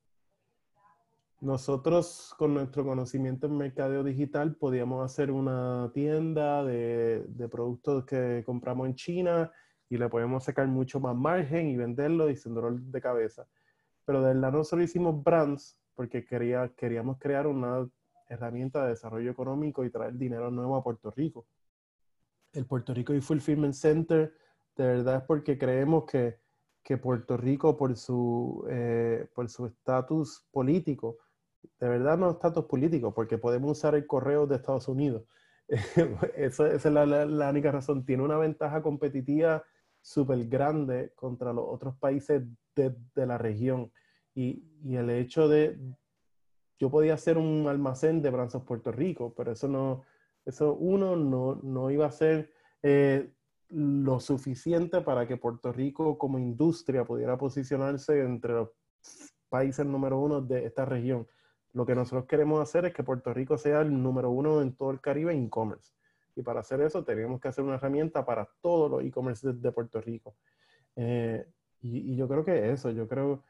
[1.41, 8.43] Nosotros, con nuestro conocimiento en mercadeo digital, podíamos hacer una tienda de, de, productos que
[8.45, 9.51] compramos en China
[9.89, 13.45] y le podemos sacar mucho más margen y venderlo y sin dolor de cabeza.
[14.05, 17.89] Pero de verdad nosotros hicimos brands porque quería, queríamos crear una
[18.29, 21.45] herramienta de desarrollo económico y traer dinero nuevo a Puerto Rico.
[22.57, 24.33] El Puerto Rico y Fulfillment Center,
[24.75, 26.39] de verdad es porque creemos que,
[26.83, 31.17] que Puerto Rico, por su eh, por su estatus político,
[31.79, 35.23] de verdad no estatus político, porque podemos usar el correo de Estados Unidos.
[36.35, 38.05] esa, es la, única razón.
[38.05, 39.63] Tiene una ventaja competitiva
[40.01, 42.43] súper grande contra los otros países
[42.75, 43.91] de, la región.
[44.33, 44.63] Y,
[44.95, 45.77] el hecho de,
[46.79, 50.03] yo podía hacer un almacén de Branzos Puerto Rico, pero eso no,
[50.47, 53.29] eso uno no, iba a ser eh,
[53.69, 58.69] lo suficiente para que Puerto Rico como industria pudiera posicionarse entre los
[59.49, 61.27] países número uno de esta región.
[61.73, 64.91] Lo que nosotros queremos hacer es que Puerto Rico sea el número uno en todo
[64.91, 65.91] el Caribe en e-commerce.
[66.33, 69.99] Y para hacer eso tenemos que hacer una herramienta para todos los e-commerce de, Puerto
[69.99, 70.37] Rico.
[70.95, 71.45] Eh,
[71.81, 73.43] y, yo creo que eso, yo creo,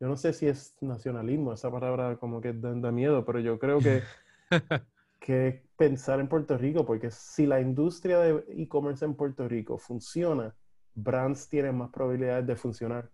[0.00, 3.58] yo no sé si es nacionalismo, esa palabra como que da, da miedo, pero yo
[3.58, 4.02] creo que,
[5.20, 10.54] que pensar en Puerto Rico, porque si la industria de e-commerce en Puerto Rico funciona,
[10.94, 13.10] brands tienen más probabilidades de funcionar.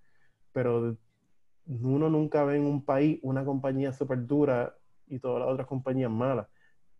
[0.53, 0.97] Pero
[1.66, 4.77] uno nunca ve en un país una compañía súper dura
[5.09, 6.47] y todas las otras compañías malas.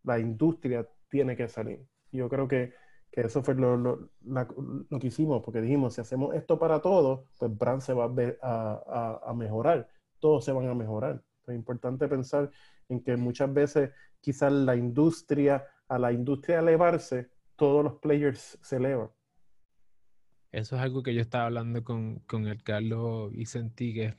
[0.03, 1.87] La industria tiene que salir.
[2.13, 2.75] Yo creo que,
[3.11, 7.29] que eso fue lo, lo, lo, que hicimos, porque dijimos, si hacemos esto para todos,
[7.39, 8.05] pues Brand se va
[8.43, 9.89] a, a, a, mejorar,
[10.19, 11.23] todos se van a mejorar.
[11.47, 12.51] Es importante pensar
[12.89, 18.77] en que muchas veces quizás la industria, a la industria elevarse, todos los players se
[18.77, 19.11] elevan.
[20.53, 24.15] Eso es algo que yo estaba hablando con, con el Carlos Vicentí, que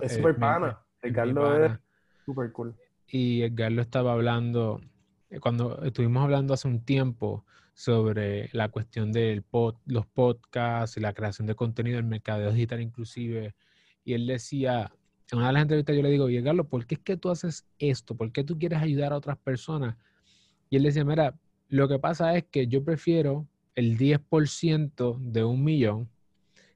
[0.00, 0.80] es súper pana.
[1.02, 1.72] Edgardo es
[2.24, 2.74] súper cool.
[3.06, 4.80] Y Edgardo estaba hablando,
[5.30, 11.00] eh, cuando estuvimos hablando hace un tiempo sobre la cuestión de pod, los podcasts y
[11.00, 13.54] la creación de contenido, el mercado digital inclusive,
[14.04, 14.92] y él decía,
[15.32, 17.30] en una de las entrevistas yo le digo, oye, Carlos, ¿por qué es que tú
[17.30, 18.14] haces esto?
[18.14, 19.96] ¿Por qué tú quieres ayudar a otras personas?
[20.68, 21.34] Y él decía, mira,
[21.68, 26.10] lo que pasa es que yo prefiero el 10% de un millón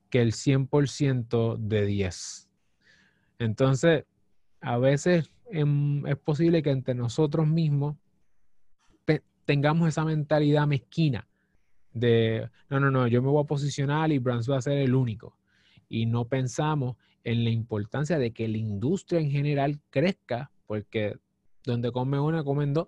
[0.09, 2.49] que el 100% de 10.
[3.39, 4.05] Entonces,
[4.63, 7.97] a veces em, es posible que entre nosotros mismos
[9.45, 11.29] tengamos esa mentalidad mezquina
[11.93, 14.95] de, no, no, no, yo me voy a posicionar y Brands va a ser el
[14.95, 15.37] único.
[15.89, 21.19] y no pensamos en la importancia de que la industria en general crezca, porque
[21.65, 22.87] donde come una, comen dos.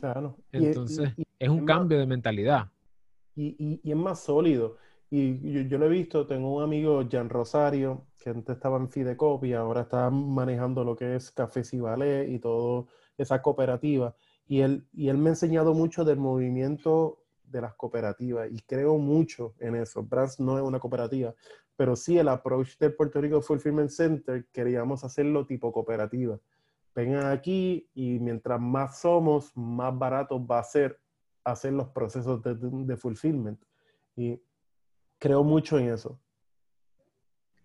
[0.00, 0.38] Claro.
[0.52, 2.70] Entonces, es un cambio de mentalidad.
[3.36, 4.78] Y, es más sólido.
[5.10, 9.44] Y yo, lo he visto, tengo un amigo, Jan Rosario, que antes estaba en Fidecop
[9.44, 12.86] y ahora está manejando lo que es Café Cibalé y todo
[13.18, 14.16] esa cooperativa.
[14.46, 18.96] Y él, y él me ha enseñado mucho del movimiento de las cooperativas y creo
[18.96, 20.02] mucho en eso.
[20.02, 21.34] Brands no es una cooperativa,
[21.78, 26.36] pero sí el approach del Puerto Rico Fulfillment Center queríamos hacerlo tipo cooperativa.
[26.92, 30.98] Vengan aquí y mientras más somos, más barato va a ser
[31.44, 33.62] hacer los procesos de, de fulfillment.
[34.16, 34.42] Y
[35.20, 36.18] creo mucho en eso.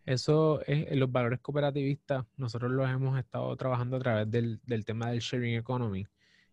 [0.05, 2.23] Eso es los valores cooperativistas.
[2.37, 6.05] Nosotros los hemos estado trabajando a través del, tema del sharing economy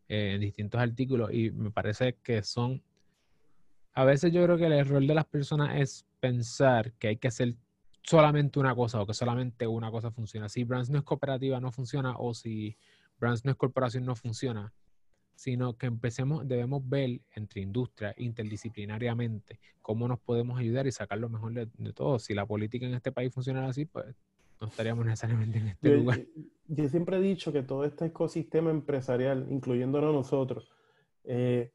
[0.08, 2.82] eh, en distintos artículos y me parece que son.
[4.00, 7.28] A veces yo creo que el error de las personas es pensar que hay que
[7.28, 7.54] hacer
[8.02, 10.48] solamente una cosa o que solamente una cosa funciona.
[10.48, 12.78] Si Brands no es cooperativa, no funciona, o si
[13.18, 14.72] Brands no es corporación, no funciona
[15.34, 21.30] sino que empecemos, debemos ver entre industria, interdisciplinariamente, cómo nos podemos ayudar y sacar lo
[21.30, 22.18] mejor de, todo.
[22.18, 24.04] Si la política en este país funcionara así, pues
[24.60, 26.20] no estaríamos necesariamente en este lugar.
[26.68, 30.70] Yo, siempre he dicho que todo este ecosistema empresarial, incluyéndonos nosotros,
[31.24, 31.72] eh,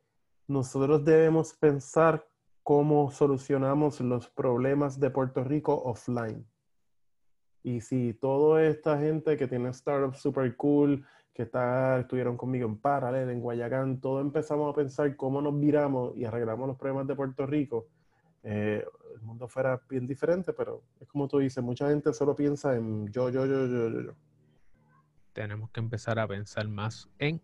[0.48, 2.28] nosotros debemos pensar
[2.64, 6.46] cómo solucionamos los problemas de Puerto Rico offline.
[7.64, 12.78] Y si toda esta gente que tiene startups super cool, que está, estuvieron conmigo en
[12.78, 17.16] Paralel, en Guayacán, todos empezamos a pensar cómo nos viramos y arreglamos los problemas de
[17.16, 17.88] Puerto Rico.
[18.44, 22.76] Eh, el mundo fuera bien diferente, pero es como tú dices, mucha gente solo piensa
[22.76, 24.02] en yo, yo, yo, yo, yo.
[24.02, 24.16] yo.
[25.34, 27.42] Tenemos que empezar a pensar más en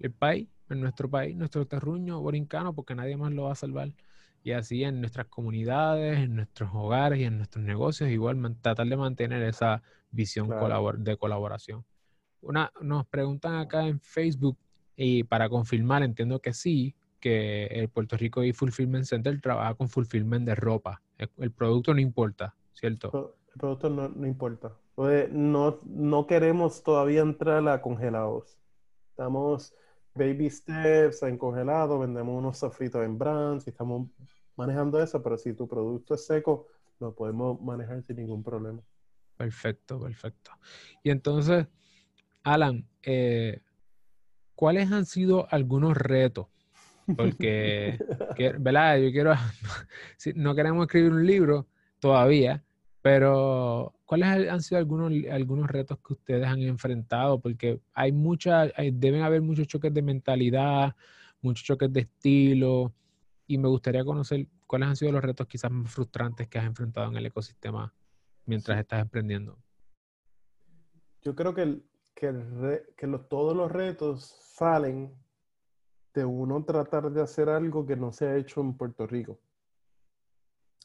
[0.00, 3.92] el país, en nuestro país, nuestro terruño borincano, porque nadie más lo va a salvar.
[4.44, 8.96] Y así en nuestras comunidades, en nuestros hogares y en nuestros negocios, igual tratar de
[8.96, 10.48] mantener esa visión
[10.98, 11.84] de colaboración.
[12.40, 14.58] Una, nos preguntan acá en Facebook
[14.96, 19.88] y para confirmar, entiendo que sí, que el Puerto Rico y Fulfillment Center trabaja con
[19.88, 21.00] fulfillment de ropa.
[21.16, 23.36] El, producto no importa, ¿cierto?
[23.54, 24.72] El producto no, no importa.
[25.30, 28.58] no, no queremos todavía entrar a congelados.
[29.10, 29.72] Estamos
[30.14, 34.08] baby steps en congelado, vendemos unos sofritos en brands y estamos
[34.56, 36.66] manejando eso, pero si tu producto es seco,
[36.98, 38.80] lo podemos manejar sin ningún problema.
[39.36, 40.52] Perfecto, perfecto.
[41.02, 41.66] Y entonces,
[42.42, 43.60] Alan, eh,
[44.54, 46.46] ¿cuáles han sido algunos retos?
[47.16, 47.98] Porque,
[48.60, 48.98] ¿verdad?
[48.98, 49.34] Yo quiero,
[50.36, 51.66] no queremos escribir un libro
[51.98, 52.64] todavía,
[53.00, 57.40] pero ¿cuáles han sido algunos, algunos retos que ustedes han enfrentado?
[57.40, 60.94] Porque hay muchas, deben haber muchos choques de mentalidad,
[61.40, 62.92] muchos choques de estilo,
[63.46, 67.08] y me gustaría conocer cuáles han sido los retos quizás más frustrantes que has enfrentado
[67.08, 67.90] en el ecosistema
[68.44, 69.56] mientras estás emprendiendo.
[71.22, 75.14] Yo creo que el, que, todos los retos salen
[76.12, 79.40] de uno tratar de hacer algo que no se ha hecho en Puerto Rico.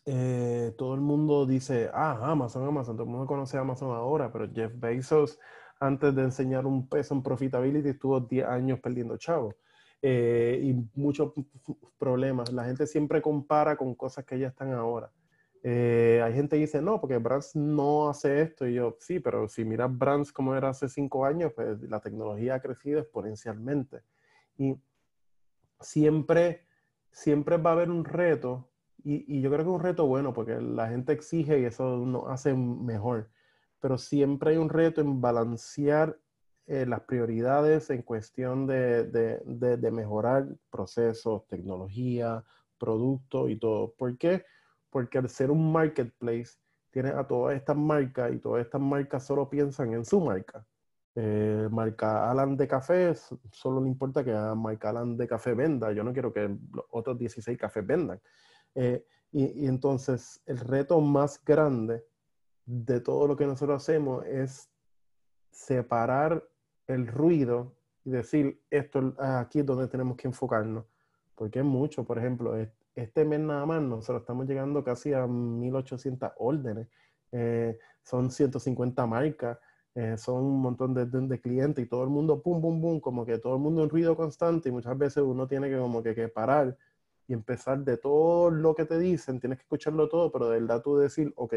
[0.10, 4.50] Eh, todo el mundo dice, ah, Amazon, Amazon, todo el mundo conoce Amazon ahora, pero
[4.50, 5.38] Jeff Bezos,
[5.82, 9.56] antes de enseñar un peso en profitability, estuvo 10 años perdiendo chavos.
[10.02, 11.34] Eh, y muchos
[11.98, 12.54] problemas.
[12.54, 15.12] La gente siempre compara con cosas que ya están ahora.
[15.62, 18.65] Eh, hay gente que dice, no, porque Brands no hace esto.
[18.65, 22.56] Y yo, sí, pero si miras Brands como era hace cinco años, pues la tecnología
[22.56, 24.04] ha crecido exponencialmente.
[24.58, 24.80] Y
[25.82, 26.65] siempre,
[27.12, 28.70] siempre va a haber un reto,
[29.04, 32.28] y, yo creo que es un reto bueno, porque la gente exige y eso nos
[32.30, 33.30] hace mejor.
[33.80, 36.18] Pero siempre hay un reto en balancear
[36.66, 42.44] eh, las prioridades en cuestión de, de, de, de mejorar procesos, tecnología,
[42.78, 43.94] producto y todo.
[43.94, 44.44] ¿Por qué?
[44.90, 46.58] porque al ser un marketplace,
[46.90, 50.66] tienes a todas estas marcas y todas estas marcas solo piensan en su marca.
[51.16, 53.14] Eh, marca Alan de café,
[53.52, 55.92] solo le importa que a marca Alan de café venda.
[55.92, 58.20] Yo no quiero que los otros 16 cafés vendan.
[58.76, 62.06] Eh, y, entonces el reto más grande
[62.66, 64.70] de todo lo que nosotros hacemos es
[65.52, 66.44] separar
[66.88, 67.74] el ruido
[68.06, 70.86] y decir, esto aquí es donde tenemos que enfocarnos.
[71.36, 72.56] Porque es mucho, por ejemplo,
[72.96, 76.88] este mes nada más nosotros estamos llegando casi a 1800 órdenes.
[77.32, 79.60] Eh, son 150 marcas,
[79.94, 83.40] eh, son un montón de, clientes y todo el mundo, pum, pum, pum, como que
[83.40, 86.78] todo el mundo en ruido constante y muchas veces uno tiene que como que, parar
[87.28, 90.82] y empezar de todo lo que te dicen, tienes que escucharlo todo, pero de verdad
[90.82, 91.54] tú decir, ok,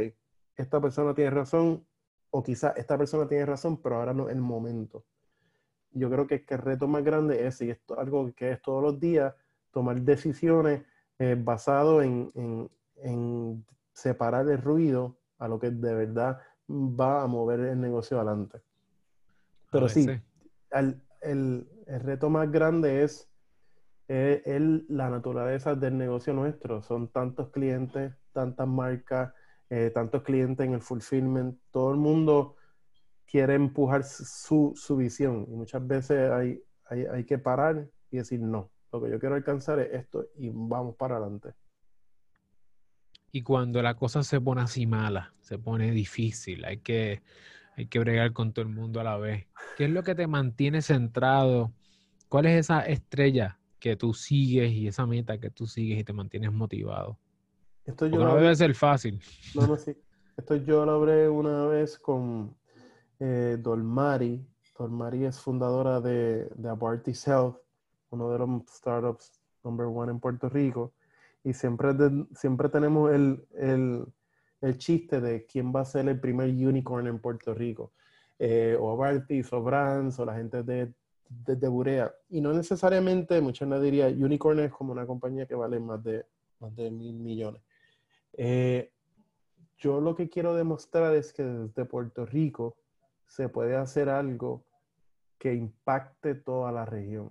[0.57, 1.87] esta persona tiene razón
[2.31, 5.05] o quizá esta persona tiene razón, pero ahora no es el momento.
[5.93, 8.83] Yo creo que, que el reto más grande es, y esto algo que es todos
[8.83, 9.35] los días,
[9.71, 10.83] tomar decisiones
[11.19, 12.71] eh, basado en,
[13.93, 18.61] separar el ruido a lo que de verdad va a mover el negocio adelante.
[19.71, 20.07] Pero sí,
[20.71, 23.30] el, el, reto más grande es,
[24.11, 26.83] la naturaleza del negocio nuestro.
[26.83, 29.33] Son tantos clientes, tantas marcas,
[29.69, 31.57] eh, tantos clientes en el fulfillment.
[31.71, 32.57] Todo el mundo
[33.25, 38.41] quiere empujar su, su visión y muchas veces hay, hay, hay que parar y decir
[38.41, 38.71] no.
[38.93, 41.55] Lo que yo quiero alcanzar es esto y vamos para adelante.
[43.31, 47.23] Y cuando la cosa se pone así mala, se pone difícil, hay que,
[47.77, 49.47] hay que bregar con todo el mundo a la vez.
[49.77, 51.73] ¿Qué es lo que te mantiene centrado?
[52.29, 56.13] ¿Cuál es esa estrella que tú sigues y esa meta que tú sigues y te
[56.13, 57.19] mantienes motivado?
[57.85, 59.21] Esto yo no debe ser fácil.
[59.55, 59.97] No, no, sí.
[60.37, 62.55] Esto yo lo hablé una vez con
[63.19, 64.47] eh, Dolmari.
[64.79, 67.57] Dolmari es fundadora de, de Abartis Health,
[68.11, 69.33] uno de los startups
[69.65, 70.95] number one en Puerto Rico
[71.45, 71.91] y siempre,
[72.35, 74.05] siempre tenemos el, el,
[74.61, 77.93] el, chiste de quién va a ser el primer unicorn en Puerto Rico.
[78.39, 80.93] Eh, o Abartis, o Brands, o la gente de,
[81.31, 82.13] de, Burea.
[82.29, 86.27] Y no necesariamente, mucha gente diría, unicorn es como una compañía que vale más de,
[86.59, 87.63] más de mil millones.
[88.35, 88.93] Eh,
[89.79, 92.77] yo lo que quiero demostrar es que desde Puerto Rico
[93.27, 94.65] se puede hacer algo
[95.39, 97.31] que impacte toda la región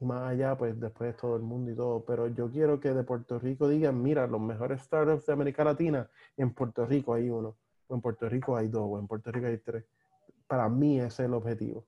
[0.00, 2.04] y más allá, pues después todo el mundo y todo.
[2.04, 6.08] Pero yo quiero que de Puerto Rico digan, mira, los mejores startups de América Latina,
[6.36, 7.56] en Puerto Rico hay uno,
[7.88, 9.84] o en Puerto Rico hay dos, o en Puerto Rico hay tres.
[10.46, 11.86] Para mí ese es el objetivo.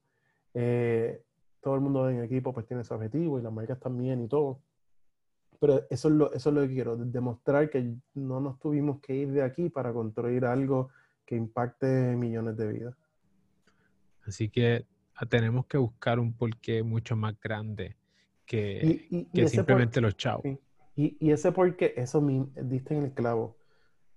[0.55, 1.23] Eh,
[1.61, 4.61] todo el mundo en equipo pues tiene ese objetivo y las marcas también y todo.
[5.61, 9.15] Pero eso es lo, eso es lo que quiero, demostrar que no nos tuvimos que
[9.15, 10.91] ir de aquí para construir algo
[11.27, 11.87] que impacte
[12.17, 12.95] millones de vidas.
[14.25, 14.87] Así que
[15.29, 17.97] tenemos que buscar un porqué mucho más grande
[18.47, 19.09] que,
[19.49, 20.45] simplemente los chavos.
[20.95, 23.57] Y, y, ese porqué, eso me diste en el clavo.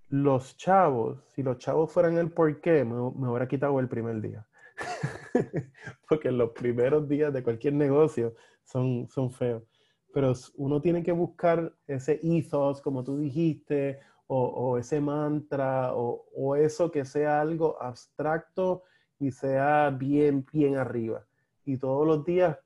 [0.08, 4.46] Los chavos, si los chavos fueran el porqué, me, me hubiera quitado el primer día.
[6.08, 9.62] Porque los primeros días de cualquier negocio son, son feos.
[10.12, 16.26] Pero uno tiene que buscar ese ethos, como tú dijiste, o, o ese mantra, o,
[16.34, 18.82] o, eso que sea algo abstracto
[19.18, 21.24] y sea bien, bien arriba.
[21.64, 22.58] Y todos los días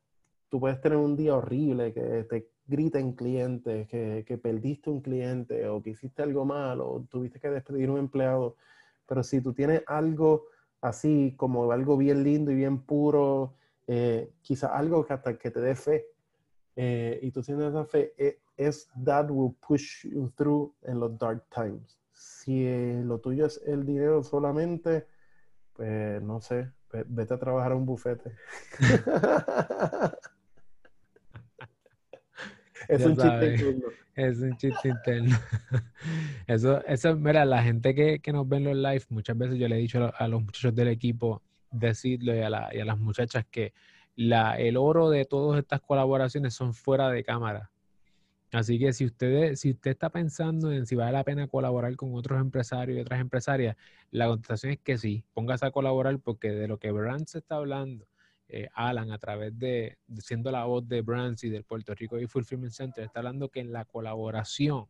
[0.49, 5.69] tú puedes tener un día horrible, que te griten clientes, que, que perdiste un cliente
[5.69, 8.57] o que hiciste algo mal o tuviste que despedir un empleado.
[9.07, 10.47] Pero si tú tienes algo
[10.89, 13.55] así, como algo bien lindo y bien puro,
[13.87, 16.07] eh, quizás algo que hasta que te dé fe,
[16.77, 21.19] eh, y tú tienes esa fe, eh, es that will push you through en los
[21.19, 21.99] dark times.
[22.13, 22.65] Si
[23.03, 25.07] lo tuyo es el dinero solamente,
[25.75, 26.73] pues no sé,
[27.07, 28.33] vete a trabajar a un bufete.
[32.89, 33.87] es un chiste interno.
[34.15, 35.37] Es un chiste interno.
[36.47, 39.69] Eso, eso, mira, la gente que, que, nos ve en los live, muchas veces yo
[39.69, 42.99] le he dicho a los muchachos del equipo, decirlo y a, la, y a las
[42.99, 43.73] muchachas que
[44.15, 47.71] la, el oro de todas estas colaboraciones son fuera de cámara.
[48.53, 52.15] Así que si usted, si usted está pensando en si vale la pena colaborar con
[52.15, 53.77] otros empresarios y otras empresarias,
[54.11, 58.07] la contestación es que sí, póngase a colaborar porque de lo que Brands está hablando,
[58.49, 62.27] eh, Alan, a través de, siendo la voz de Brands y del Puerto Rico y
[62.27, 64.87] Fulfillment Center, está hablando que en la colaboración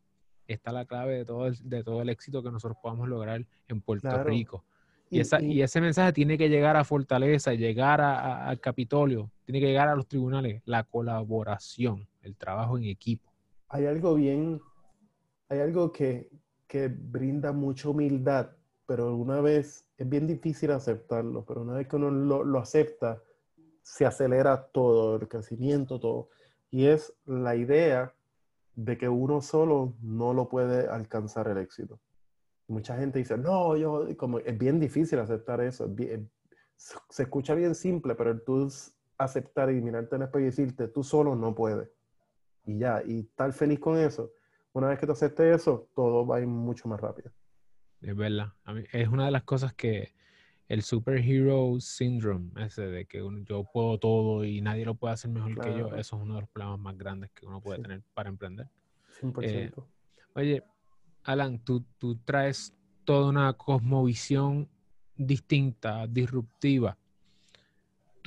[0.47, 3.81] está la clave de todo el, de todo el éxito que nosotros podamos lograr en
[3.81, 4.63] Puerto Rico.
[5.09, 9.67] Y, esa, y, ese mensaje tiene que llegar a Fortaleza, llegar al Capitolio, tiene que
[9.67, 13.27] llegar a los tribunales, la colaboración, el trabajo en equipo
[13.69, 14.61] hay algo bien,
[15.49, 16.29] hay algo que,
[16.99, 18.51] brinda mucha humildad,
[18.85, 23.21] pero una vez es bien difícil aceptarlo, pero una vez que uno lo, acepta,
[23.87, 26.29] se acelera todo, el crecimiento, todo.
[26.69, 28.13] Y es la idea
[28.75, 31.99] de que uno solo no lo puede alcanzar el éxito.
[32.67, 35.89] Mucha gente dice, no, yo, como es bien difícil aceptar eso.
[37.09, 38.67] se escucha bien simple, pero tú
[39.17, 41.89] aceptar y mirarte en el espejo y decirte, tú solo no puedes
[42.65, 44.33] y ya, y estar feliz con eso.
[44.73, 47.31] Una vez que te aceptes eso, todo va a ir mucho más rápido.
[48.01, 48.53] Es verdad.
[48.91, 50.13] es una de las cosas que
[50.67, 55.59] el superhero syndrome, ese de que yo puedo todo y nadie lo puede hacer mejor
[55.59, 58.29] que yo, eso es uno de los problemas más grandes que uno puede tener para
[58.29, 58.67] emprender.
[59.21, 59.43] 100%.
[59.43, 59.71] Eh,
[60.35, 60.63] oye,
[61.23, 62.73] Alan, tú, tú traes
[63.05, 64.69] toda una cosmovisión
[65.15, 66.97] distinta, disruptiva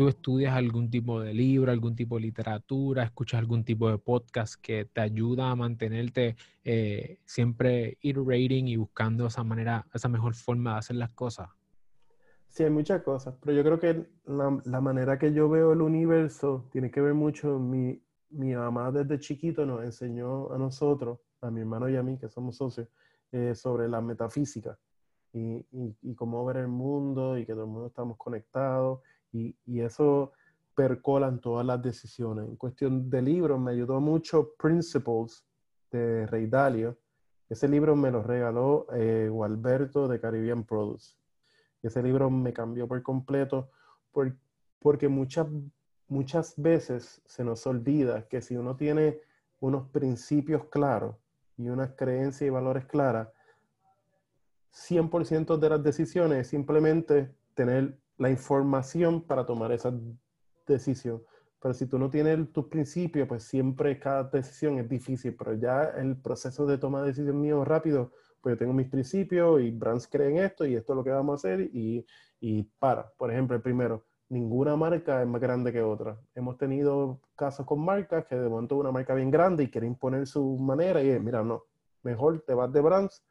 [0.01, 4.55] tú estudias algún tipo de libro, algún tipo de literatura, escuchas algún tipo de podcast
[4.55, 10.73] que te ayuda a mantenerte eh, siempre iterating y buscando esa manera, esa mejor forma
[10.73, 11.51] de hacer las cosas?
[12.51, 16.69] Sí, hay muchas cosas, pero yo creo que la, manera que yo veo el universo
[16.73, 21.61] tiene que ver mucho, mi, mi mamá desde chiquito nos enseñó a nosotros, a mi
[21.61, 22.89] hermano y a mí, que somos socios,
[23.31, 24.77] eh, sobre la metafísica.
[25.33, 29.01] y, cómo ver el mundo y que todo el mundo estamos conectados
[29.33, 30.33] y, y eso
[30.75, 32.49] percolan todas las decisiones.
[32.49, 35.45] En cuestión de libros, me ayudó mucho Principles
[35.93, 36.99] de Rey Dalio.
[37.49, 40.65] Ese libro me lo regaló eh, Gualberto de Caribbean
[41.81, 41.99] Produce.
[41.99, 43.71] Ese libro me cambió por completo
[44.79, 45.47] porque muchas,
[46.09, 49.21] muchas veces se nos olvida que si uno tiene
[49.61, 51.17] unos principios claros
[51.57, 53.29] y unas creencias y valores claras,
[54.73, 59.93] 100% de las decisiones es simplemente tener la información para tomar esa
[60.67, 61.23] decisión.
[61.61, 65.35] Pero si tú no tienes tus principios, pues siempre cada decisión es difícil.
[65.37, 69.61] Pero ya el proceso de toma de decisión mío rápido, pues yo tengo mis principios
[69.61, 72.05] y Brands creen esto y esto es lo que vamos a hacer y,
[72.41, 73.11] y para.
[73.17, 76.19] Por ejemplo, el primero, ninguna marca es más grande que otra.
[76.35, 80.27] Hemos tenido casos con marcas que de momento una marca bien grande y quiere imponer
[80.27, 81.65] su manera y es, mira, no,
[82.03, 83.23] mejor te vas de Brands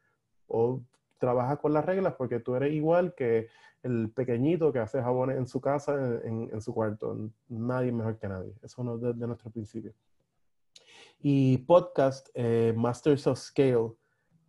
[0.46, 0.80] o
[1.18, 3.48] trabajas con las reglas porque tú eres igual que
[3.82, 5.94] el pequeñito que hace jabones en su casa,
[6.24, 7.16] en, su cuarto.
[7.48, 8.52] Nadie mejor que nadie.
[8.62, 9.94] Eso es de, nuestro principio.
[11.20, 13.92] Y podcast, eh, Masters of Scale,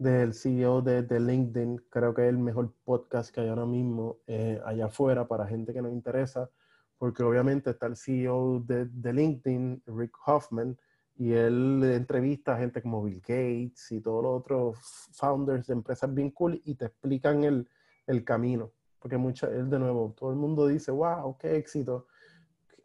[0.02, 1.78] del CEO de, LinkedIn.
[1.89, 5.74] Creo que es el mejor podcast que hay ahora mismo eh, allá afuera para gente
[5.74, 6.49] que nos interesa,
[6.97, 10.76] porque obviamente está el CEO de, de, LinkedIn, Rick Hoffman,
[11.18, 14.80] y él entrevista a gente como Bill Gates y todos los otros
[15.12, 17.70] founders de empresas bien cool y te explican el,
[18.08, 18.72] el camino.
[18.97, 22.08] Porque mucha, él de nuevo, todo el mundo dice, wow, qué éxito.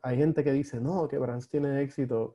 [0.03, 2.35] Hay gente que dice, no, que Brands tiene éxito.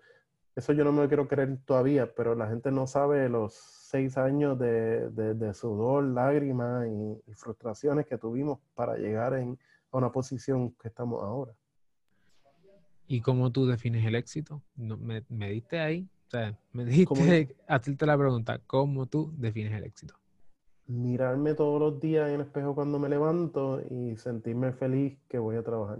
[0.56, 4.18] Eso yo no me lo quiero creer todavía, pero la gente no sabe los seis
[4.18, 9.58] años de, de, sudor, lágrimas y, frustraciones que tuvimos para llegar en,
[9.91, 11.54] a una posición que estamos ahora.
[13.08, 14.62] ¿Y cómo tú defines el éxito?
[14.76, 19.86] me, me diste ahí, o sea, me dijiste, hacerte la pregunta, ¿cómo tú defines el
[19.86, 20.16] éxito?
[20.91, 25.56] mirarme todos los días en el espejo cuando me levanto y sentirme feliz que voy
[25.56, 25.99] a trabajar.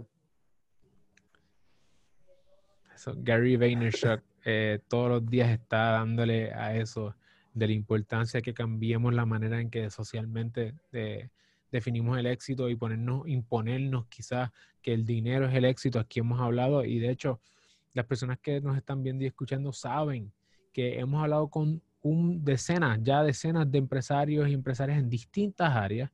[3.16, 7.14] Gary Vaynerchuk eh, todos los días está dándole a eso
[7.54, 11.28] de la importancia que cambiemos la manera en que socialmente eh,
[11.70, 15.98] definimos el éxito y ponernos, imponernos quizás que el dinero es el éxito.
[15.98, 17.40] Aquí hemos hablado y de hecho
[17.94, 20.32] las personas que nos están viendo y escuchando saben
[20.72, 26.10] que hemos hablado con un decenas, ya decenas de empresarios y empresarias en distintas áreas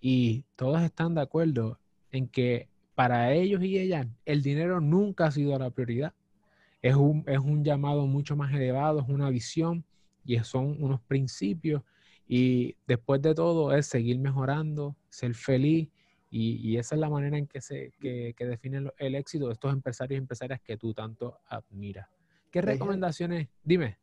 [0.00, 1.78] y todos están de acuerdo
[2.10, 6.12] en que para ellos y ellas el dinero nunca ha sido la prioridad.
[6.84, 9.86] Es un, es un llamado mucho más elevado, es una visión
[10.22, 11.82] y son unos principios
[12.28, 15.88] y después de todo es seguir mejorando, ser feliz
[16.30, 19.72] y, esa es la manera en que se que, que define el éxito de estos
[19.72, 22.06] empresarios y empresarias que tú tanto admiras.
[22.50, 23.48] ¿Qué recomendaciones?
[23.62, 23.96] Dime.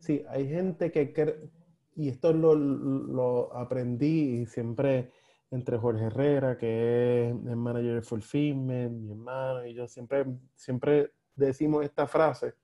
[0.00, 1.48] Sí, hay gente que,
[1.94, 5.12] y esto lo, lo aprendí siempre
[5.52, 11.12] entre Jorge Herrera, que es el manager de Fulfillment, mi hermano y yo siempre, siempre
[11.36, 12.54] decimos esta frase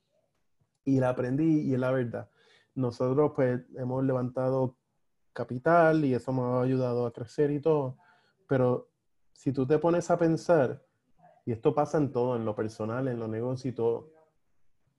[0.85, 2.29] y la aprendí y es la verdad.
[2.75, 4.77] Nosotros pues hemos levantado
[5.33, 7.99] capital y eso nos ha ayudado a crecer y todo,
[8.49, 8.91] pero
[9.33, 10.85] si tú te pones a pensar,
[11.45, 14.13] y esto pasa en todo, en lo personal, en lo negocio y todo,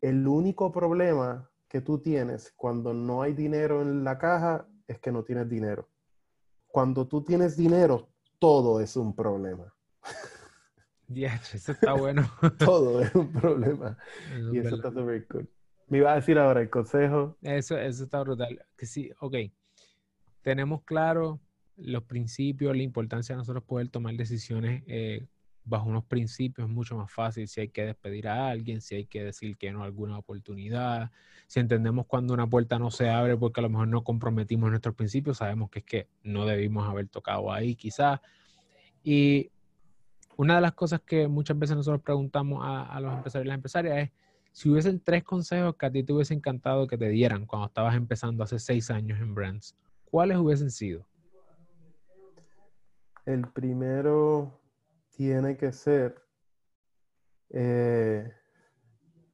[0.01, 5.11] el único problema que tú tienes cuando no hay dinero en la caja es que
[5.11, 5.87] no tienes dinero.
[6.67, 9.73] Cuando tú tienes dinero, todo es un problema.
[11.07, 12.29] Ya, eso está bueno.
[12.59, 13.97] todo es un problema.
[14.51, 15.49] y eso está súper cool.
[15.87, 17.37] Me iba a decir ahora el consejo.
[17.41, 18.65] Eso, eso está brutal.
[18.77, 19.35] Que sí, ok.
[20.41, 21.39] Tenemos claro
[21.77, 25.25] los principios, la importancia de nosotros poder tomar decisiones eh,
[25.65, 29.05] bajo unos principios es mucho más fácil si hay que despedir a alguien, si hay
[29.05, 31.11] que decir que no a alguna oportunidad,
[31.47, 34.95] si entendemos cuando una puerta no se abre porque a lo mejor no comprometimos nuestros
[34.95, 38.19] principios, sabemos que es que no debimos haber tocado ahí quizás.
[39.03, 39.51] Y
[40.37, 43.97] una de las cosas que muchas veces nosotros preguntamos a, los empresarios y las empresarias
[43.97, 44.11] es
[44.51, 47.95] si hubiesen tres consejos que a ti te hubiese encantado que te dieran cuando estabas
[47.95, 49.75] empezando hace seis años en Brands,
[50.05, 51.05] ¿cuáles hubiesen sido?
[53.25, 54.59] El primero
[55.15, 56.21] tiene que ser,
[57.49, 58.31] eh,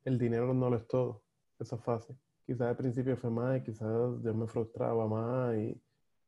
[0.06, 1.24] el dinero no lo es todo,
[1.60, 2.16] eso es fácil.
[2.46, 3.90] Quizás al principio fue más y quizás
[4.24, 5.82] yo me frustraba más y,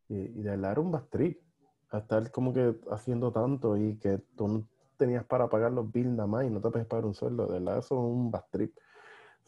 [0.09, 1.41] y, de hablar un bastrip,
[1.91, 4.67] a estar como que haciendo tanto y que tú no
[4.97, 7.59] tenías para pagar los bills nada más y no te puedes pagar un sueldo, de
[7.59, 8.75] verdad eso es un bastrip.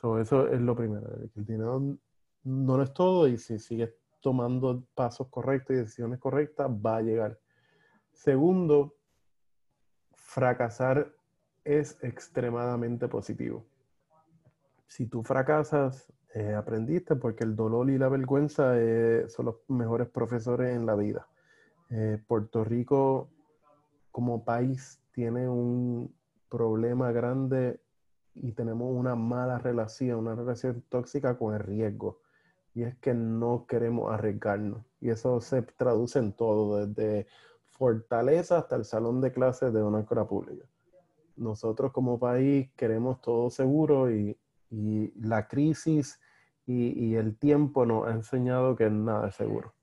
[0.02, 1.82] So, eso es lo primero, el dinero
[2.44, 7.40] no es todo y si sigues tomando pasos correctos y decisiones correctas, va a llegar.
[8.12, 8.96] Segundo,
[10.14, 11.14] fracasar
[11.64, 13.66] es extremadamente positivo.
[14.88, 20.10] Si tú fracasas, eh, aprendiste porque el dolor y la vergüenza eh, son los mejores
[20.10, 21.28] profesores en la vida.
[21.96, 23.30] Eh, Puerto Rico
[24.12, 26.12] como país tiene un
[26.50, 27.80] problema grande
[28.34, 32.20] y tenemos una mala relación, una relación tóxica con el riesgo.
[32.74, 34.84] Y es que no queremos arriesgarnos.
[35.02, 37.28] Y eso se traduce en todo, desde
[37.70, 40.66] fortaleza hasta el salón de clases de una escuela pública.
[41.36, 44.36] Nosotros como país queremos todo seguro y,
[45.22, 46.20] la crisis
[46.66, 49.76] y, y, el tiempo nos ha enseñado que nada es seguro,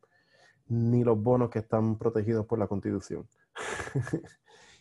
[0.70, 3.26] ni los bonos que están protegidos por la constitución.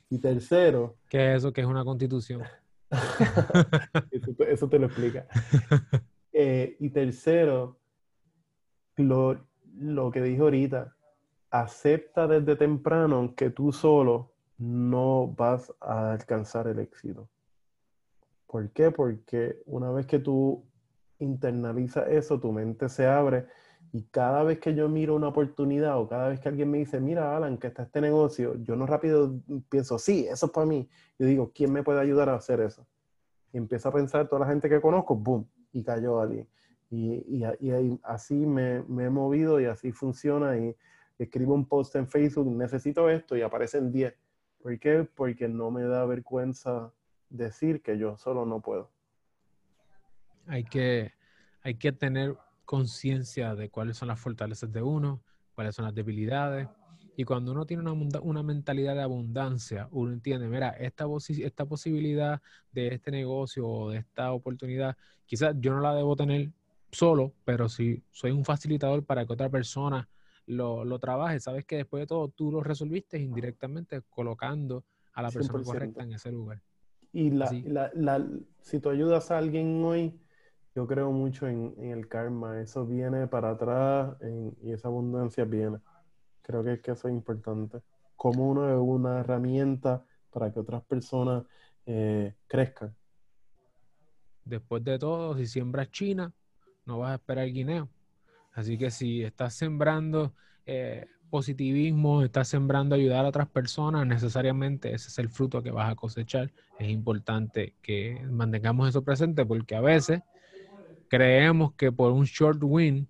[0.09, 0.95] y tercero...
[1.09, 2.43] ¿Qué es eso que es una constitución?
[4.47, 5.27] eso, te lo explica.
[6.31, 7.79] Eh, y tercero,
[8.95, 10.95] lo, lo que dijo ahorita,
[11.49, 17.27] acepta desde temprano que tú solo no vas a alcanzar el éxito.
[18.47, 18.89] ¿Por qué?
[18.89, 20.63] Porque una vez que tú
[21.17, 23.47] internalizas eso, tu mente se abre
[23.91, 26.99] y cada vez que yo miro una oportunidad o cada vez que alguien me dice,
[26.99, 30.87] mira, Alan, que está este negocio, yo no rápido pienso, sí, eso es para mí.
[31.17, 32.85] Yo digo, ¿quién me puede ayudar a hacer eso?
[33.51, 36.47] Y empiezo a pensar toda la gente que conozco, boom, y cayó alguien.
[36.91, 40.55] Y, y, así me, me, he movido y así funciona.
[40.57, 40.75] Y
[41.17, 44.13] escribo un post en Facebook, necesito esto, y aparecen 10.
[44.61, 45.07] ¿Por qué?
[45.15, 46.91] Porque no me da vergüenza
[47.29, 48.91] decir que yo solo no puedo.
[50.45, 51.11] Hay que,
[51.63, 52.35] hay que tener
[52.69, 55.23] conciencia de cuáles son las fortalezas de uno,
[55.55, 56.67] cuáles son las debilidades.
[57.17, 62.39] Y cuando uno tiene una, una mentalidad de abundancia, uno entiende, mira, esta, esta posibilidad
[62.71, 64.95] de este negocio o de esta oportunidad,
[65.25, 66.51] quizás yo no la debo tener
[66.91, 70.07] solo, pero si soy un facilitador para que otra persona
[70.45, 75.31] lo, lo trabaje, sabes que después de todo tú lo resolviste indirectamente colocando a la
[75.31, 76.61] persona correcta en ese lugar.
[77.13, 77.49] Y la,
[77.95, 78.23] la,
[78.61, 80.13] si tú ayudas a alguien hoy,
[80.79, 82.61] yo creo mucho en, el karma.
[82.61, 84.15] Eso viene para atrás
[84.63, 85.77] y esa abundancia viene.
[86.41, 87.81] Creo que, que eso es importante.
[88.15, 91.43] Como uno es una herramienta para que otras personas
[91.85, 92.95] eh, crezcan.
[94.45, 96.31] Después de todo, si siembras China,
[96.85, 97.89] no vas a esperar guineo.
[98.53, 100.33] Así que si estás sembrando
[100.65, 105.91] eh, positivismo, estás sembrando ayudar a otras personas, necesariamente ese es el fruto que vas
[105.91, 106.53] a cosechar.
[106.79, 110.21] Es importante que mantengamos eso presente porque a veces
[111.09, 113.07] creemos que por un short win,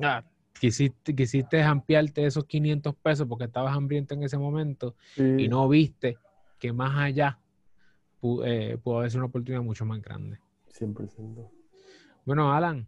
[0.00, 0.24] ah,
[0.58, 6.16] quisiste, quisiste ampliarte esos 500 pesos porque estabas hambriento en ese momento y no viste
[6.58, 7.38] que más allá
[8.44, 10.38] eh, pudo haber una oportunidad mucho más grande.
[10.78, 11.50] 100%.
[12.24, 12.86] Bueno, Alan,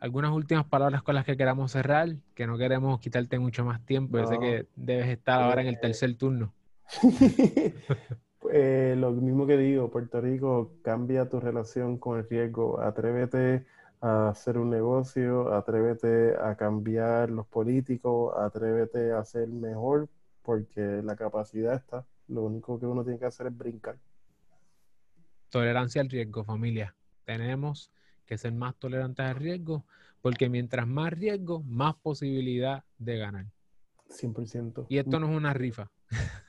[0.00, 4.18] algunas últimas palabras con las que queramos cerrar, que no queremos quitarte mucho más tiempo.
[4.18, 6.52] Yo sé que debes estar ahora en el tercer turno.
[8.52, 12.80] Eh, lo mismo que digo, Puerto Rico, cambia tu relación con el riesgo.
[12.80, 13.66] Atrévete
[14.00, 20.08] a hacer un negocio, atrévete a cambiar los políticos, atrévete a ser mejor,
[20.42, 22.06] porque la capacidad está.
[22.28, 23.98] Lo único que uno tiene que hacer es brincar.
[25.50, 26.94] Tolerancia al riesgo, familia.
[27.24, 27.92] Tenemos
[28.26, 29.84] que ser más tolerantes al riesgo,
[30.22, 33.46] porque mientras más riesgo, más posibilidad de ganar.
[34.08, 34.86] 100%.
[34.88, 35.90] Y esto no es una rifa.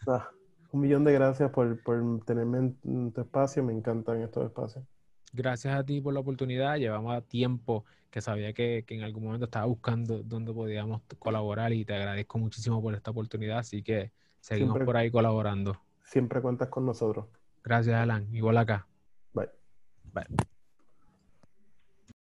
[0.08, 0.32] Ah,
[0.72, 4.86] un millón de gracias por, por tenerme en tu espacio, me encantan estos espacios.
[5.34, 9.46] Gracias a ti por la oportunidad, llevamos tiempo que sabía que, que en algún momento
[9.46, 14.12] estaba buscando dónde podíamos colaborar y te agradezco muchísimo por esta oportunidad, así que
[14.42, 15.80] seguimos por ahí colaborando.
[16.04, 17.28] Siempre cuentas con nosotros.
[17.64, 18.28] Gracias, Alan.
[18.36, 18.88] Igual acá.
[19.34, 19.50] Bye.
[20.14, 20.51] Bye.